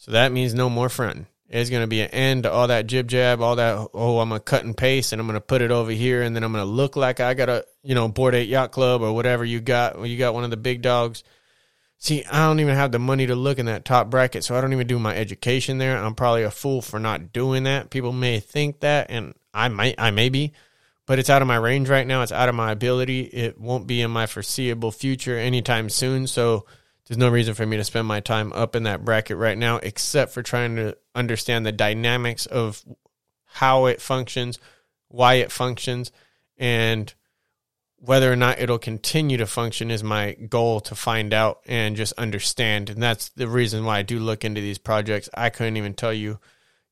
So 0.01 0.13
that 0.13 0.31
means 0.31 0.55
no 0.55 0.67
more 0.67 0.89
fronting. 0.89 1.27
It's 1.48 1.70
going 1.70 1.84
to 1.84 1.88
be 1.88 2.01
an 2.01 2.10
end 2.10 2.43
to 2.43 2.51
all 2.51 2.70
that 2.70 2.88
jib 2.88 3.08
jab, 3.08 3.39
all 3.39 3.58
that, 3.58 3.89
oh, 3.93 4.17
I'm 4.17 4.29
going 4.29 4.39
to 4.39 4.43
cut 4.43 4.65
and 4.65 4.75
paste 4.75 5.12
and 5.12 5.20
I'm 5.20 5.27
going 5.27 5.36
to 5.36 5.41
put 5.41 5.62
it 5.62 5.70
over 5.70 5.91
here 5.91 6.24
and 6.24 6.36
then 6.36 6.43
I'm 6.43 6.51
going 6.51 6.65
to 6.65 6.72
look 6.72 6.96
like 6.96 7.20
I 7.20 7.36
got 7.36 7.50
a, 7.50 7.65
you 7.84 7.93
know, 7.93 8.08
Bored 8.08 8.34
Ape 8.34 8.50
Yacht 8.50 8.72
Club 8.72 9.03
or 9.03 9.13
whatever 9.13 9.46
you 9.46 9.62
got. 9.62 10.03
You 10.03 10.17
got 10.17 10.34
one 10.34 10.43
of 10.43 10.50
the 10.50 10.58
big 10.58 10.81
dogs. 10.81 11.24
See, 12.00 12.25
I 12.25 12.48
don't 12.48 12.60
even 12.62 12.74
have 12.74 12.91
the 12.91 12.98
money 12.98 13.27
to 13.27 13.36
look 13.36 13.60
in 13.60 13.67
that 13.67 13.86
top 13.86 14.10
bracket, 14.10 14.43
so 14.43 14.55
I 14.55 14.62
don't 14.62 14.74
even 14.74 14.88
do 14.88 14.98
my 14.98 15.15
education 15.15 15.77
there. 15.77 15.96
I'm 15.96 16.15
probably 16.15 16.43
a 16.43 16.51
fool 16.51 16.81
for 16.81 17.00
not 17.00 17.31
doing 17.31 17.65
that. 17.65 17.91
People 17.91 18.12
may 18.12 18.39
think 18.39 18.79
that, 18.79 19.12
and 19.12 19.36
I 19.53 19.67
might, 19.67 20.00
I 20.00 20.10
may 20.10 20.29
be, 20.29 20.53
but 21.05 21.20
it's 21.20 21.29
out 21.29 21.43
of 21.43 21.48
my 21.48 21.58
range 21.58 21.89
right 21.89 22.08
now. 22.08 22.24
It's 22.24 22.31
out 22.31 22.50
of 22.50 22.55
my 22.55 22.72
ability. 22.72 23.22
It 23.22 23.62
won't 23.62 23.86
be 23.86 24.01
in 24.01 24.10
my 24.10 24.25
foreseeable 24.25 24.91
future 24.91 25.38
anytime 25.38 25.91
soon. 25.91 26.25
So, 26.25 26.65
there's 27.08 27.17
no 27.17 27.29
reason 27.29 27.53
for 27.53 27.65
me 27.65 27.77
to 27.77 27.84
spend 27.84 28.08
my 28.08 28.20
time 28.20 28.53
up 28.53 28.75
in 28.75 28.84
that 28.84 29.03
bracket 29.03 29.38
right 29.38 29.58
now, 29.58 29.77
except 29.77 30.34
for 30.34 30.41
trying 30.41 30.75
to 30.77 30.98
understand 31.15 31.65
the 31.65 31.72
dynamics 31.72 32.46
of 32.46 32.84
how 33.46 33.86
it 33.86 34.01
functions, 34.01 34.60
why 35.10 35.36
it 35.36 35.51
functions, 35.51 36.12
and 36.58 37.13
whether 37.98 38.31
or 38.31 38.36
not 38.36 38.60
it'll 38.60 38.79
continue 38.79 39.38
to 39.38 39.46
function 39.46 39.91
is 39.91 40.03
my 40.03 40.34
goal 40.34 40.79
to 40.79 40.96
find 40.96 41.34
out 41.34 41.62
and 41.67 41.96
just 41.96 42.13
understand. 42.13 42.89
And 42.89 43.01
that's 43.01 43.29
the 43.29 43.48
reason 43.48 43.86
why 43.86 44.00
I 44.00 44.01
do 44.01 44.20
look 44.20 44.43
into 44.43 44.60
these 44.62 44.79
projects. 44.79 45.29
I 45.36 45.50
couldn't 45.50 45.77
even 45.77 45.93
tell 45.93 46.13
you, 46.13 46.39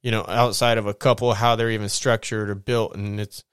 you 0.04 0.12
know, 0.12 0.24
outside 0.28 0.78
of 0.78 0.86
a 0.86 0.94
couple 0.94 1.34
how 1.34 1.56
they're 1.56 1.72
even 1.72 1.90
structured 1.90 2.50
or 2.50 2.56
built. 2.56 2.96
And 2.96 3.20
it's 3.20 3.44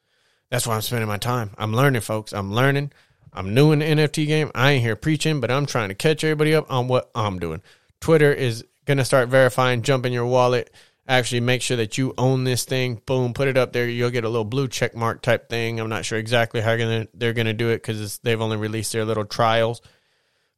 that's 0.51 0.67
why 0.67 0.75
I'm 0.75 0.83
spending 0.83 1.09
my 1.09 1.19
time. 1.19 1.51
I'm 1.57 1.75
learning, 1.75 2.03
folks. 2.03 2.33
I'm 2.33 2.53
learning. 2.53 2.93
I'm 3.37 3.55
new 3.55 3.73
in 3.73 3.81
the 3.81 3.85
NFT 3.85 4.27
game. 4.27 4.51
I 4.55 4.73
ain't 4.73 4.83
here 4.83 4.97
preaching, 4.97 5.41
but 5.41 5.51
I'm 5.51 5.67
trying 5.67 5.91
to 5.91 5.95
catch 5.95 6.25
everybody 6.25 6.55
up 6.55 6.71
on 6.71 6.89
what 6.89 7.11
I'm 7.15 7.39
doing. 7.39 7.63
Twitter 8.01 8.33
is 8.33 8.65
going 8.85 8.99
to 8.99 9.05
start 9.05 9.29
verifying, 9.29 9.83
jump 9.83 10.07
in 10.07 10.13
your 10.13 10.27
wallet, 10.27 10.73
actually 11.07 11.41
make 11.41 11.63
sure 11.63 11.77
that 11.77 11.99
you 11.99 12.15
own 12.17 12.45
this 12.45 12.65
thing. 12.65 13.01
Boom, 13.07 13.35
put 13.35 13.49
it 13.49 13.57
up 13.57 13.73
there. 13.73 13.89
You'll 13.89 14.11
get 14.11 14.25
a 14.25 14.29
little 14.29 14.45
blue 14.45 14.69
check 14.69 14.97
mark 14.97 15.23
type 15.23 15.49
thing. 15.49 15.79
I'm 15.79 15.89
not 15.89 16.05
sure 16.05 16.19
exactly 16.19 16.61
how 16.61 16.77
gonna, 16.77 17.07
they're 17.15 17.33
going 17.33 17.47
to 17.47 17.53
do 17.53 17.69
it 17.69 17.77
because 17.77 18.19
they've 18.19 18.41
only 18.41 18.57
released 18.57 18.93
their 18.93 19.05
little 19.05 19.25
trials. 19.25 19.83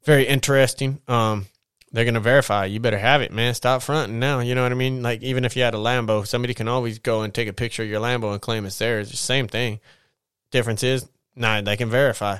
Very 0.05 0.27
interesting. 0.27 1.01
Um, 1.09 1.47
they're 1.93 2.05
gonna 2.05 2.21
verify. 2.21 2.67
You 2.67 2.81
better 2.81 2.99
have 2.99 3.23
it, 3.23 3.33
man. 3.33 3.55
Stop 3.55 3.83
fronting 3.83 4.19
now. 4.19 4.41
You 4.41 4.55
know 4.55 4.63
what 4.63 4.73
I 4.73 4.75
mean? 4.75 5.03
Like 5.03 5.23
even 5.23 5.45
if 5.45 5.57
you 5.57 5.63
had 5.63 5.75
a 5.75 5.79
Lambo, 5.79 6.27
somebody 6.27 6.55
can 6.55 6.69
always 6.69 6.99
go 6.99 7.23
and 7.23 7.33
take 7.33 7.49
a 7.49 7.53
picture 7.53 7.83
of 7.83 7.89
your 7.89 8.01
Lambo 8.01 8.33
and 8.33 8.41
claim 8.41 8.67
it's 8.67 8.79
theirs. 8.79 9.11
It's 9.11 9.21
the 9.21 9.27
same 9.27 9.49
thing. 9.49 9.81
Difference 10.51 10.83
is, 10.83 11.09
nah, 11.35 11.61
they 11.61 11.77
can 11.77 11.89
verify. 11.89 12.39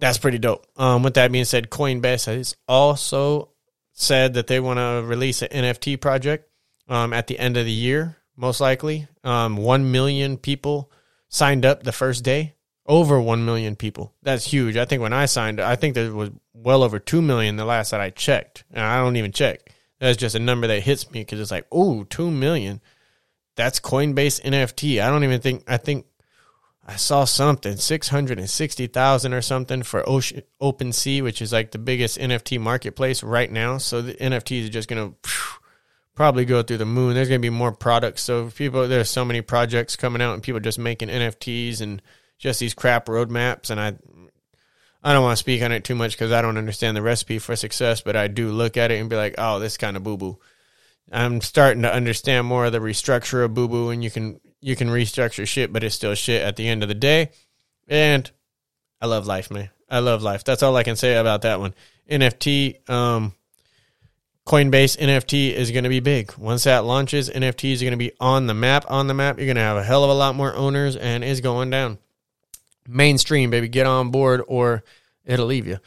That's 0.00 0.18
pretty 0.18 0.38
dope. 0.38 0.66
Um, 0.76 1.02
with 1.02 1.14
that 1.14 1.30
being 1.30 1.44
said, 1.44 1.70
Coinbase 1.70 2.26
has 2.26 2.56
also 2.66 3.50
said 3.92 4.34
that 4.34 4.46
they 4.46 4.58
want 4.58 4.78
to 4.78 5.06
release 5.06 5.42
an 5.42 5.48
NFT 5.48 6.00
project 6.00 6.48
um, 6.88 7.12
at 7.12 7.26
the 7.26 7.38
end 7.38 7.58
of 7.58 7.66
the 7.66 7.72
year, 7.72 8.16
most 8.34 8.60
likely. 8.60 9.06
Um, 9.22 9.58
1 9.58 9.92
million 9.92 10.38
people 10.38 10.90
signed 11.28 11.66
up 11.66 11.82
the 11.82 11.92
first 11.92 12.24
day. 12.24 12.54
Over 12.86 13.20
1 13.20 13.44
million 13.44 13.76
people. 13.76 14.14
That's 14.22 14.44
huge. 14.44 14.76
I 14.76 14.86
think 14.86 15.02
when 15.02 15.12
I 15.12 15.26
signed, 15.26 15.60
I 15.60 15.76
think 15.76 15.94
there 15.94 16.12
was 16.12 16.30
well 16.54 16.82
over 16.82 16.98
2 16.98 17.20
million 17.22 17.56
the 17.56 17.64
last 17.66 17.90
that 17.90 18.00
I 18.00 18.10
checked. 18.10 18.64
And 18.72 18.82
I 18.82 18.96
don't 18.96 19.16
even 19.16 19.32
check. 19.32 19.72
That's 20.00 20.16
just 20.16 20.34
a 20.34 20.40
number 20.40 20.66
that 20.66 20.80
hits 20.82 21.10
me 21.10 21.20
because 21.20 21.38
it's 21.40 21.50
like, 21.50 21.66
oh, 21.70 22.04
2 22.04 22.30
million. 22.30 22.80
That's 23.54 23.80
Coinbase 23.80 24.42
NFT. 24.42 25.02
I 25.02 25.10
don't 25.10 25.24
even 25.24 25.42
think, 25.42 25.64
I 25.68 25.76
think 25.76 26.06
I 26.86 26.96
saw 26.96 27.24
something 27.24 27.76
six 27.76 28.08
hundred 28.08 28.38
and 28.38 28.48
sixty 28.48 28.86
thousand 28.86 29.34
or 29.34 29.42
something 29.42 29.82
for 29.82 30.08
Ocean 30.08 30.42
OpenSea, 30.60 31.22
which 31.22 31.42
is 31.42 31.52
like 31.52 31.70
the 31.70 31.78
biggest 31.78 32.18
NFT 32.18 32.60
marketplace 32.60 33.22
right 33.22 33.50
now. 33.50 33.78
So 33.78 34.02
the 34.02 34.14
NFTs 34.14 34.66
are 34.66 34.70
just 34.70 34.88
gonna 34.88 35.12
probably 36.14 36.44
go 36.44 36.62
through 36.62 36.78
the 36.78 36.86
moon. 36.86 37.14
There's 37.14 37.28
gonna 37.28 37.38
be 37.38 37.50
more 37.50 37.72
products. 37.72 38.22
So 38.22 38.50
people, 38.50 38.88
there's 38.88 39.10
so 39.10 39.24
many 39.24 39.40
projects 39.40 39.96
coming 39.96 40.22
out, 40.22 40.34
and 40.34 40.42
people 40.42 40.60
just 40.60 40.78
making 40.78 41.08
NFTs 41.08 41.80
and 41.80 42.02
just 42.38 42.60
these 42.60 42.74
crap 42.74 43.06
roadmaps. 43.06 43.70
And 43.70 43.80
I, 43.80 43.94
I 45.02 45.12
don't 45.12 45.22
want 45.22 45.36
to 45.36 45.40
speak 45.40 45.62
on 45.62 45.72
it 45.72 45.84
too 45.84 45.94
much 45.94 46.12
because 46.12 46.32
I 46.32 46.42
don't 46.42 46.58
understand 46.58 46.96
the 46.96 47.02
recipe 47.02 47.38
for 47.38 47.56
success. 47.56 48.00
But 48.00 48.16
I 48.16 48.26
do 48.28 48.50
look 48.50 48.76
at 48.76 48.90
it 48.90 49.00
and 49.00 49.10
be 49.10 49.16
like, 49.16 49.34
oh, 49.38 49.60
this 49.60 49.76
kind 49.76 49.96
of 49.96 50.02
boo 50.02 50.16
boo. 50.16 50.38
I'm 51.12 51.40
starting 51.40 51.82
to 51.82 51.92
understand 51.92 52.46
more 52.46 52.66
of 52.66 52.72
the 52.72 52.78
restructure 52.78 53.44
of 53.44 53.54
boo 53.54 53.68
boo, 53.68 53.90
and 53.90 54.02
you 54.02 54.10
can 54.10 54.40
you 54.60 54.76
can 54.76 54.88
restructure 54.88 55.46
shit, 55.46 55.72
but 55.72 55.84
it's 55.84 55.94
still 55.94 56.14
shit 56.14 56.42
at 56.42 56.56
the 56.56 56.68
end 56.68 56.82
of 56.82 56.88
the 56.88 56.94
day. 56.94 57.30
And 57.88 58.30
I 59.00 59.06
love 59.06 59.26
life, 59.26 59.50
man. 59.50 59.70
I 59.88 59.98
love 59.98 60.22
life. 60.22 60.44
That's 60.44 60.62
all 60.62 60.76
I 60.76 60.82
can 60.82 60.96
say 60.96 61.16
about 61.16 61.42
that 61.42 61.58
one. 61.58 61.74
NFT, 62.08 62.88
um, 62.88 63.34
Coinbase 64.46 64.98
NFT 64.98 65.52
is 65.52 65.70
going 65.70 65.84
to 65.84 65.90
be 65.90 66.00
big. 66.00 66.36
Once 66.36 66.64
that 66.64 66.84
launches, 66.84 67.30
NFTs 67.30 67.80
are 67.80 67.84
going 67.84 67.92
to 67.92 67.96
be 67.96 68.12
on 68.20 68.46
the 68.46 68.54
map. 68.54 68.84
On 68.88 69.06
the 69.06 69.14
map, 69.14 69.38
you're 69.38 69.46
going 69.46 69.56
to 69.56 69.62
have 69.62 69.76
a 69.76 69.84
hell 69.84 70.04
of 70.04 70.10
a 70.10 70.14
lot 70.14 70.34
more 70.34 70.54
owners, 70.54 70.96
and 70.96 71.24
it's 71.24 71.40
going 71.40 71.70
down. 71.70 71.98
Mainstream, 72.88 73.50
baby, 73.50 73.68
get 73.68 73.86
on 73.86 74.10
board, 74.10 74.42
or 74.46 74.82
it'll 75.24 75.46
leave 75.46 75.66
you. 75.66 75.78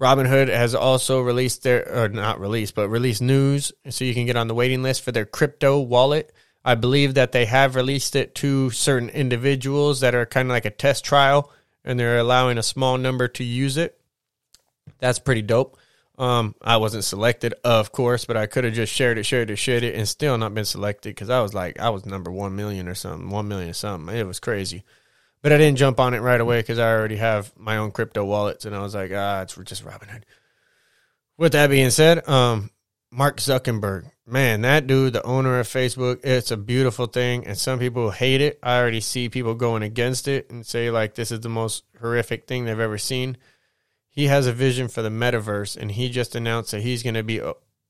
Robinhood 0.00 0.48
has 0.48 0.74
also 0.74 1.20
released 1.20 1.62
their, 1.64 2.04
or 2.04 2.08
not 2.08 2.40
released, 2.40 2.74
but 2.74 2.88
released 2.88 3.22
news 3.22 3.72
so 3.88 4.04
you 4.04 4.14
can 4.14 4.26
get 4.26 4.36
on 4.36 4.48
the 4.48 4.54
waiting 4.54 4.82
list 4.82 5.02
for 5.02 5.12
their 5.12 5.26
crypto 5.26 5.80
wallet. 5.80 6.32
I 6.64 6.74
believe 6.74 7.14
that 7.14 7.32
they 7.32 7.46
have 7.46 7.76
released 7.76 8.16
it 8.16 8.34
to 8.36 8.70
certain 8.70 9.08
individuals 9.08 10.00
that 10.00 10.14
are 10.14 10.26
kind 10.26 10.48
of 10.48 10.52
like 10.52 10.64
a 10.64 10.70
test 10.70 11.04
trial, 11.04 11.50
and 11.84 11.98
they're 11.98 12.18
allowing 12.18 12.58
a 12.58 12.62
small 12.62 12.98
number 12.98 13.28
to 13.28 13.44
use 13.44 13.76
it. 13.76 13.98
That's 14.98 15.18
pretty 15.18 15.42
dope. 15.42 15.78
Um, 16.18 16.56
I 16.60 16.78
wasn't 16.78 17.04
selected, 17.04 17.54
of 17.62 17.92
course, 17.92 18.24
but 18.24 18.36
I 18.36 18.46
could 18.46 18.64
have 18.64 18.74
just 18.74 18.92
shared 18.92 19.18
it, 19.18 19.24
shared 19.24 19.50
it, 19.50 19.56
shared 19.56 19.84
it, 19.84 19.94
and 19.94 20.08
still 20.08 20.36
not 20.36 20.52
been 20.52 20.64
selected 20.64 21.10
because 21.10 21.30
I 21.30 21.40
was 21.40 21.54
like, 21.54 21.78
I 21.78 21.90
was 21.90 22.04
number 22.04 22.32
one 22.32 22.56
million 22.56 22.88
or 22.88 22.96
something, 22.96 23.30
one 23.30 23.46
million 23.46 23.70
or 23.70 23.74
something. 23.74 24.14
It 24.14 24.26
was 24.26 24.40
crazy, 24.40 24.82
but 25.42 25.52
I 25.52 25.58
didn't 25.58 25.78
jump 25.78 26.00
on 26.00 26.14
it 26.14 26.20
right 26.20 26.40
away 26.40 26.58
because 26.60 26.80
I 26.80 26.90
already 26.90 27.16
have 27.16 27.52
my 27.56 27.76
own 27.76 27.92
crypto 27.92 28.24
wallets, 28.24 28.64
and 28.64 28.74
I 28.74 28.80
was 28.80 28.96
like, 28.96 29.12
ah, 29.14 29.42
it's 29.42 29.54
just 29.54 29.84
Robinhood. 29.84 30.22
With 31.36 31.52
that 31.52 31.70
being 31.70 31.90
said, 31.90 32.28
um, 32.28 32.70
Mark 33.10 33.38
Zuckerberg 33.38 34.10
man, 34.28 34.60
that 34.60 34.86
dude, 34.86 35.14
the 35.14 35.24
owner 35.24 35.58
of 35.58 35.66
Facebook, 35.66 36.20
it's 36.22 36.50
a 36.50 36.56
beautiful 36.56 37.06
thing. 37.06 37.46
And 37.46 37.56
some 37.56 37.78
people 37.78 38.10
hate 38.10 38.40
it. 38.40 38.58
I 38.62 38.78
already 38.78 39.00
see 39.00 39.28
people 39.28 39.54
going 39.54 39.82
against 39.82 40.28
it 40.28 40.50
and 40.50 40.64
say, 40.64 40.90
like, 40.90 41.14
this 41.14 41.32
is 41.32 41.40
the 41.40 41.48
most 41.48 41.84
horrific 42.00 42.46
thing 42.46 42.64
they've 42.64 42.78
ever 42.78 42.98
seen. 42.98 43.36
He 44.10 44.26
has 44.26 44.46
a 44.46 44.52
vision 44.52 44.88
for 44.88 45.02
the 45.02 45.10
metaverse, 45.10 45.76
and 45.76 45.92
he 45.92 46.08
just 46.08 46.34
announced 46.34 46.72
that 46.72 46.82
he's 46.82 47.02
going 47.02 47.14
to 47.14 47.22
be 47.22 47.40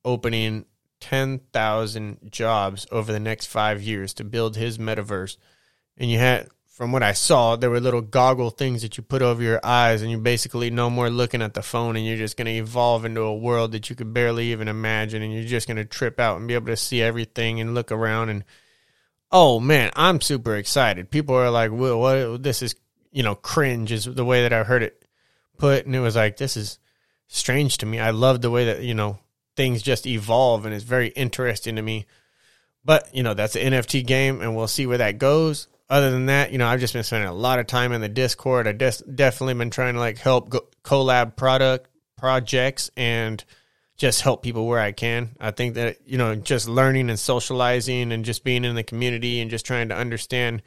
opening 0.04 0.66
10,000 1.00 2.30
jobs 2.30 2.87
over 2.92 3.12
the 3.12 3.20
next 3.20 3.46
five 3.46 3.82
years 3.82 4.14
to 4.14 4.25
build 4.25 4.56
his 4.56 4.78
metaverse. 4.78 5.37
And 5.96 6.10
you 6.10 6.18
had 6.18 6.48
from 6.78 6.92
what 6.92 7.02
I 7.02 7.12
saw, 7.12 7.56
there 7.56 7.70
were 7.70 7.80
little 7.80 8.02
goggle 8.02 8.50
things 8.50 8.82
that 8.82 8.97
you 8.97 9.02
put 9.02 9.20
over 9.20 9.42
your 9.42 9.58
eyes, 9.64 10.00
and 10.00 10.12
you're 10.12 10.20
basically 10.20 10.70
no 10.70 10.88
more 10.88 11.11
looking 11.11 11.42
at 11.42 11.54
the 11.54 11.61
phone, 11.61 11.97
and 11.97 12.06
you're 12.06 12.16
just 12.16 12.37
going 12.37 12.47
to 12.47 12.52
evolve 12.52 13.04
into 13.04 13.23
a 13.23 13.35
world 13.35 13.73
that 13.73 13.90
you 13.90 13.97
could 13.97 14.14
barely 14.14 14.52
even 14.52 14.68
imagine, 14.68 15.20
and 15.20 15.35
you're 15.35 15.42
just 15.42 15.66
going 15.66 15.76
to 15.76 15.85
trip 15.85 16.20
out 16.20 16.37
and 16.37 16.47
be 16.47 16.54
able 16.54 16.68
to 16.68 16.76
see 16.76 17.02
everything 17.02 17.61
and 17.61 17.75
look 17.75 17.90
around. 17.90 18.28
And 18.28 18.44
oh 19.32 19.58
man, 19.58 19.90
I'm 19.97 20.20
super 20.20 20.54
excited. 20.54 21.11
People 21.11 21.35
are 21.35 21.50
like, 21.50 21.73
"Well, 21.73 21.99
what? 21.99 22.44
This 22.44 22.62
is 22.62 22.76
you 23.11 23.25
know, 23.25 23.35
cringe," 23.35 23.90
is 23.90 24.04
the 24.04 24.25
way 24.25 24.42
that 24.42 24.52
I 24.52 24.62
heard 24.62 24.85
it 24.85 25.04
put, 25.58 25.85
and 25.85 25.97
it 25.97 26.00
was 26.00 26.14
like, 26.14 26.37
"This 26.37 26.56
is 26.56 26.78
strange 27.26 27.78
to 27.78 27.87
me." 27.87 27.99
I 27.99 28.11
love 28.11 28.40
the 28.40 28.52
way 28.52 28.66
that 28.66 28.82
you 28.82 28.94
know 28.94 29.18
things 29.56 29.82
just 29.82 30.06
evolve, 30.06 30.64
and 30.64 30.73
it's 30.73 30.85
very 30.85 31.08
interesting 31.08 31.75
to 31.75 31.82
me. 31.82 32.06
But 32.85 33.12
you 33.12 33.25
know, 33.25 33.35
that's 33.35 33.56
an 33.56 33.73
NFT 33.73 34.06
game, 34.06 34.40
and 34.40 34.54
we'll 34.54 34.68
see 34.68 34.87
where 34.87 34.99
that 34.99 35.18
goes 35.18 35.66
other 35.90 36.11
than 36.11 36.26
that, 36.26 36.52
you 36.52 36.59
know, 36.59 36.66
I've 36.66 36.80
just 36.80 36.92
been 36.92 37.02
spending 37.02 37.28
a 37.28 37.35
lot 37.35 37.59
of 37.59 37.66
time 37.66 37.92
in 37.92 38.00
the 38.00 38.09
Discord. 38.09 38.66
I 38.66 38.73
des- 38.73 39.04
definitely 39.12 39.54
been 39.54 39.71
trying 39.71 39.95
to 39.95 40.00
like 40.00 40.18
help 40.18 40.50
go- 40.50 40.68
collab 40.85 41.37
product 41.37 41.88
projects 42.16 42.90
and 42.97 43.42
just 43.97 44.21
help 44.21 44.42
people 44.42 44.66
where 44.66 44.80
I 44.80 44.92
can. 44.92 45.30
I 45.40 45.50
think 45.50 45.75
that 45.75 45.99
you 46.07 46.18
know, 46.18 46.35
just 46.35 46.68
learning 46.68 47.09
and 47.09 47.18
socializing 47.18 48.12
and 48.12 48.25
just 48.25 48.45
being 48.45 48.64
in 48.64 48.75
the 48.75 48.83
community 48.83 49.40
and 49.40 49.50
just 49.50 49.66
trying 49.66 49.88
to 49.88 49.97
understand 49.97 50.62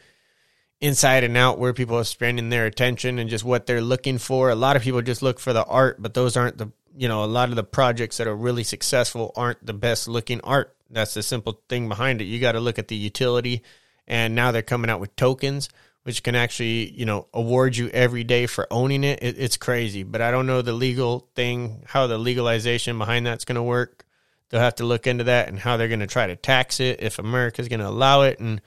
inside 0.79 1.23
and 1.23 1.37
out 1.37 1.59
where 1.59 1.73
people 1.73 1.97
are 1.97 2.03
spending 2.03 2.49
their 2.49 2.65
attention 2.65 3.19
and 3.19 3.29
just 3.29 3.45
what 3.45 3.67
they're 3.67 3.81
looking 3.81 4.17
for. 4.17 4.49
A 4.49 4.55
lot 4.55 4.75
of 4.75 4.81
people 4.81 5.01
just 5.03 5.21
look 5.21 5.39
for 5.39 5.53
the 5.53 5.63
art, 5.65 6.01
but 6.01 6.15
those 6.15 6.35
aren't 6.35 6.57
the 6.57 6.71
you 6.97 7.07
know, 7.07 7.23
a 7.23 7.25
lot 7.25 7.49
of 7.49 7.55
the 7.55 7.63
projects 7.63 8.17
that 8.17 8.27
are 8.27 8.35
really 8.35 8.63
successful 8.63 9.31
aren't 9.35 9.65
the 9.65 9.73
best 9.73 10.07
looking 10.07 10.41
art. 10.41 10.75
That's 10.89 11.13
the 11.13 11.23
simple 11.23 11.61
thing 11.69 11.87
behind 11.87 12.21
it. 12.21 12.25
You 12.25 12.39
got 12.39 12.53
to 12.53 12.59
look 12.59 12.79
at 12.79 12.89
the 12.89 12.95
utility 12.95 13.63
and 14.11 14.35
now 14.35 14.51
they're 14.51 14.61
coming 14.61 14.91
out 14.91 14.99
with 14.99 15.15
tokens 15.15 15.69
which 16.03 16.23
can 16.23 16.35
actually 16.35 16.91
you 16.91 17.05
know 17.05 17.27
award 17.33 17.75
you 17.77 17.89
every 17.89 18.23
day 18.23 18.45
for 18.45 18.67
owning 18.71 19.03
it. 19.03 19.19
it 19.21 19.37
it's 19.37 19.57
crazy. 19.57 20.03
But 20.03 20.21
i 20.21 20.29
don't 20.31 20.47
know 20.47 20.61
the 20.61 20.73
legal 20.73 21.27
thing 21.35 21.83
how 21.87 22.07
the 22.07 22.17
legalization 22.17 22.97
behind 22.97 23.25
that's 23.25 23.45
going 23.45 23.55
to 23.55 23.63
work. 23.63 24.05
They'll 24.49 24.59
have 24.59 24.75
to 24.75 24.85
look 24.85 25.07
into 25.07 25.23
that 25.25 25.47
and 25.47 25.57
how 25.57 25.77
they're 25.77 25.87
going 25.87 26.01
to 26.01 26.07
try 26.07 26.27
to 26.27 26.35
tax 26.35 26.79
it 26.79 27.01
if 27.01 27.19
america's 27.19 27.67
going 27.67 27.79
to 27.79 27.87
allow 27.87 28.21
it. 28.23 28.39
And 28.39 28.61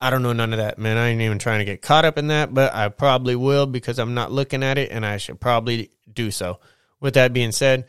i 0.00 0.10
don't 0.10 0.22
know 0.22 0.32
none 0.32 0.52
of 0.52 0.58
that 0.58 0.78
man. 0.78 0.96
I 0.96 1.08
ain't 1.08 1.20
even 1.20 1.38
trying 1.38 1.60
to 1.60 1.64
get 1.64 1.82
caught 1.82 2.04
up 2.04 2.18
in 2.18 2.28
that 2.28 2.52
but 2.52 2.74
i 2.74 2.88
probably 2.88 3.36
will 3.36 3.66
because 3.66 3.98
i'm 3.98 4.14
not 4.14 4.32
looking 4.32 4.62
at 4.62 4.78
it 4.78 4.90
and 4.90 5.06
i 5.06 5.16
should 5.16 5.40
probably 5.40 5.90
do 6.12 6.30
so. 6.30 6.60
With 7.00 7.14
that 7.14 7.32
being 7.32 7.52
said 7.52 7.86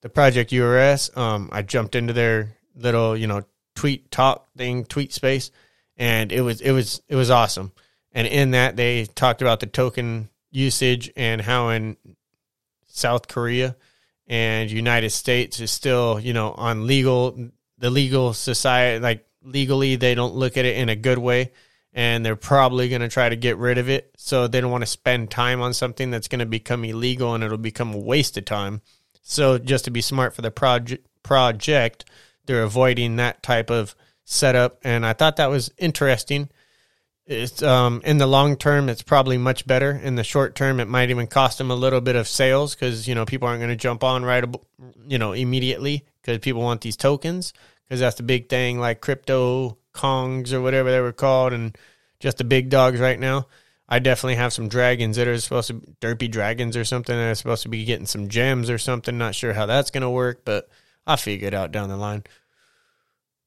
the 0.00 0.08
project 0.08 0.50
urs 0.50 1.16
um, 1.16 1.48
i 1.52 1.62
jumped 1.62 1.94
into 1.94 2.12
their 2.12 2.56
little 2.76 3.16
you 3.16 3.26
know 3.26 3.44
tweet 3.74 4.10
talk 4.10 4.48
thing 4.56 4.84
tweet 4.84 5.12
space 5.12 5.50
and 5.96 6.32
it 6.32 6.40
was 6.40 6.60
it 6.60 6.72
was 6.72 7.02
it 7.08 7.16
was 7.16 7.30
awesome. 7.30 7.72
And 8.12 8.26
in 8.26 8.52
that 8.52 8.76
they 8.76 9.06
talked 9.06 9.42
about 9.42 9.60
the 9.60 9.66
token 9.66 10.28
usage 10.50 11.10
and 11.16 11.40
how 11.40 11.70
in 11.70 11.96
South 12.86 13.28
Korea 13.28 13.76
and 14.26 14.70
United 14.70 15.10
States 15.10 15.60
is 15.60 15.70
still, 15.70 16.20
you 16.20 16.32
know, 16.32 16.52
on 16.52 16.86
legal 16.86 17.50
the 17.78 17.90
legal 17.90 18.32
society 18.32 19.00
like 19.00 19.26
legally 19.42 19.96
they 19.96 20.14
don't 20.14 20.34
look 20.34 20.56
at 20.56 20.64
it 20.64 20.76
in 20.76 20.88
a 20.88 20.96
good 20.96 21.18
way 21.18 21.52
and 21.92 22.26
they're 22.26 22.34
probably 22.34 22.88
going 22.88 23.02
to 23.02 23.08
try 23.08 23.28
to 23.28 23.36
get 23.36 23.56
rid 23.56 23.78
of 23.78 23.88
it. 23.88 24.12
So 24.16 24.48
they 24.48 24.60
don't 24.60 24.72
want 24.72 24.82
to 24.82 24.86
spend 24.86 25.30
time 25.30 25.60
on 25.60 25.72
something 25.74 26.10
that's 26.10 26.28
going 26.28 26.40
to 26.40 26.46
become 26.46 26.84
illegal 26.84 27.34
and 27.34 27.44
it'll 27.44 27.56
become 27.56 27.94
a 27.94 27.98
waste 27.98 28.36
of 28.36 28.44
time. 28.44 28.82
So 29.22 29.58
just 29.58 29.84
to 29.86 29.90
be 29.90 30.00
smart 30.00 30.34
for 30.34 30.42
the 30.42 30.50
project 30.50 31.06
project, 31.22 32.04
they're 32.46 32.62
avoiding 32.62 33.16
that 33.16 33.42
type 33.42 33.70
of 33.70 33.94
setup, 34.24 34.78
and 34.82 35.04
I 35.04 35.12
thought 35.12 35.36
that 35.36 35.50
was 35.50 35.70
interesting. 35.78 36.48
It's 37.26 37.62
um, 37.62 38.02
in 38.04 38.18
the 38.18 38.26
long 38.26 38.56
term, 38.56 38.88
it's 38.88 39.02
probably 39.02 39.38
much 39.38 39.66
better. 39.66 39.92
In 39.92 40.14
the 40.14 40.24
short 40.24 40.54
term, 40.54 40.78
it 40.78 40.88
might 40.88 41.10
even 41.10 41.26
cost 41.26 41.58
them 41.58 41.70
a 41.70 41.74
little 41.74 42.02
bit 42.02 42.16
of 42.16 42.28
sales 42.28 42.74
because 42.74 43.08
you 43.08 43.14
know 43.14 43.24
people 43.24 43.48
aren't 43.48 43.60
going 43.60 43.70
to 43.70 43.76
jump 43.76 44.04
on 44.04 44.24
right, 44.24 44.44
you 45.06 45.18
know, 45.18 45.32
immediately 45.32 46.04
because 46.20 46.38
people 46.38 46.62
want 46.62 46.82
these 46.82 46.96
tokens 46.96 47.54
because 47.84 48.00
that's 48.00 48.16
the 48.16 48.22
big 48.22 48.48
thing, 48.48 48.78
like 48.78 49.00
crypto 49.00 49.78
Kongs 49.94 50.52
or 50.52 50.60
whatever 50.60 50.90
they 50.90 51.00
were 51.00 51.12
called, 51.12 51.52
and 51.52 51.76
just 52.20 52.38
the 52.38 52.44
big 52.44 52.68
dogs 52.68 53.00
right 53.00 53.18
now. 53.18 53.46
I 53.88 53.98
definitely 53.98 54.36
have 54.36 54.52
some 54.52 54.68
dragons 54.68 55.16
that 55.16 55.28
are 55.28 55.38
supposed 55.38 55.68
to 55.68 55.74
be 55.74 55.92
derpy 56.00 56.30
dragons 56.30 56.76
or 56.76 56.84
something 56.84 57.14
that 57.14 57.30
are 57.30 57.34
supposed 57.34 57.62
to 57.64 57.68
be 57.68 57.84
getting 57.84 58.06
some 58.06 58.28
gems 58.28 58.70
or 58.70 58.78
something. 58.78 59.16
Not 59.16 59.34
sure 59.34 59.52
how 59.52 59.66
that's 59.66 59.90
going 59.90 60.02
to 60.02 60.10
work, 60.10 60.42
but 60.44 60.68
I'll 61.06 61.18
figure 61.18 61.48
it 61.48 61.54
out 61.54 61.70
down 61.70 61.90
the 61.90 61.96
line. 61.96 62.24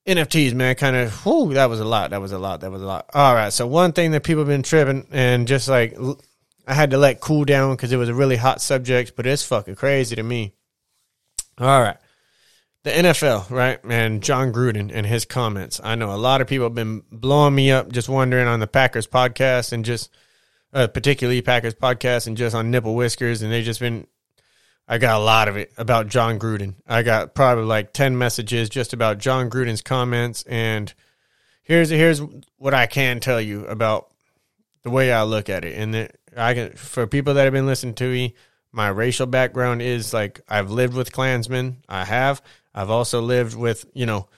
NFTs, 0.08 0.54
man, 0.54 0.76
kind 0.76 0.96
of, 0.96 1.26
whoo, 1.26 1.54
that 1.54 1.70
was 1.70 1.82
a 1.82 1.86
lot. 1.86 2.12
That 2.12 2.22
was 2.22 2.32
a 2.32 2.40
lot. 2.40 2.62
That 2.62 2.72
was 2.72 2.82
a 2.82 2.86
lot. 2.86 3.10
All 3.14 3.36
right. 3.36 3.52
So, 3.52 3.68
one 3.68 3.92
thing 3.92 4.12
that 4.12 4.24
people 4.24 4.40
have 4.42 4.48
been 4.48 4.64
tripping 4.64 5.06
and 5.12 5.48
just 5.48 5.68
like, 5.68 5.98
I 6.66 6.74
had 6.74 6.92
to 6.92 6.98
let 6.98 7.20
cool 7.20 7.44
down 7.46 7.76
because 7.76 7.92
it 7.92 7.98
was 7.98 8.10
a 8.10 8.14
really 8.14 8.38
hot 8.38 8.62
subject, 8.62 9.14
but 9.16 9.28
it's 9.28 9.44
fucking 9.46 9.76
crazy 9.76 10.16
to 10.16 10.24
me. 10.24 10.54
All 11.60 11.82
right. 11.82 11.98
the 12.84 12.92
NFL, 12.92 13.50
right? 13.50 13.80
And 13.84 14.24
Jon 14.24 14.54
Gruden 14.54 14.92
and 14.94 15.06
his 15.06 15.26
comments. 15.26 15.82
I 15.84 15.96
know 15.96 16.14
a 16.14 16.16
lot 16.16 16.40
of 16.40 16.48
people 16.48 16.68
have 16.68 16.76
been 16.76 17.04
blowing 17.12 17.56
me 17.56 17.72
up 17.72 17.92
just 17.92 18.08
wondering 18.08 18.48
on 18.48 18.60
the 18.62 18.68
Packers 18.68 19.08
podcast 19.08 19.74
and 19.74 19.84
just 19.84 20.10
uh, 20.74 20.88
particularly 20.88 21.42
Packers 21.42 21.74
podcast 21.76 22.28
and 22.28 22.38
just 22.38 22.56
on 22.56 22.72
Nipple 22.72 22.96
Whiskers. 22.96 23.42
And 23.42 23.52
they've 23.52 23.66
just 23.66 23.82
been, 23.82 24.08
I 24.88 24.98
got 25.00 25.20
a 25.20 25.24
lot 25.24 25.48
of 25.48 25.58
it 25.58 25.74
about 25.78 26.08
Jon 26.08 26.40
Gruden. 26.40 26.76
I 26.88 27.04
got 27.04 27.36
probably 27.36 27.66
like 27.66 27.92
10 27.92 28.18
messages 28.18 28.70
just 28.70 28.94
about 28.94 29.18
Jon 29.18 29.50
Gruden's 29.50 29.82
comments. 29.82 30.44
And 30.44 30.94
here's, 31.64 31.90
here's 31.90 32.22
what 32.58 32.74
I 32.74 32.88
can 32.88 33.20
tell 33.20 33.42
you 33.42 33.66
about 33.66 34.10
the 34.84 34.90
way 34.90 35.12
I 35.12 35.24
look 35.24 35.50
at 35.50 35.66
it. 35.66 35.78
And 35.78 35.94
the, 35.94 36.10
I 36.38 36.54
can, 36.54 36.72
for 36.72 37.06
people 37.06 37.34
that 37.34 37.44
have 37.44 37.54
been 37.54 37.66
listening 37.66 37.96
to 37.96 38.10
me, 38.10 38.36
my 38.72 38.88
racial 38.88 39.26
background 39.26 39.82
is 39.82 40.14
like 40.14 40.40
I've 40.48 40.72
lived 40.72 40.94
with 40.94 41.12
Klansmen. 41.12 41.84
I 41.90 42.06
have. 42.06 42.42
I've 42.74 42.90
also 42.90 43.22
lived 43.22 43.56
with, 43.56 43.86
you 43.94 44.06
know, 44.06 44.30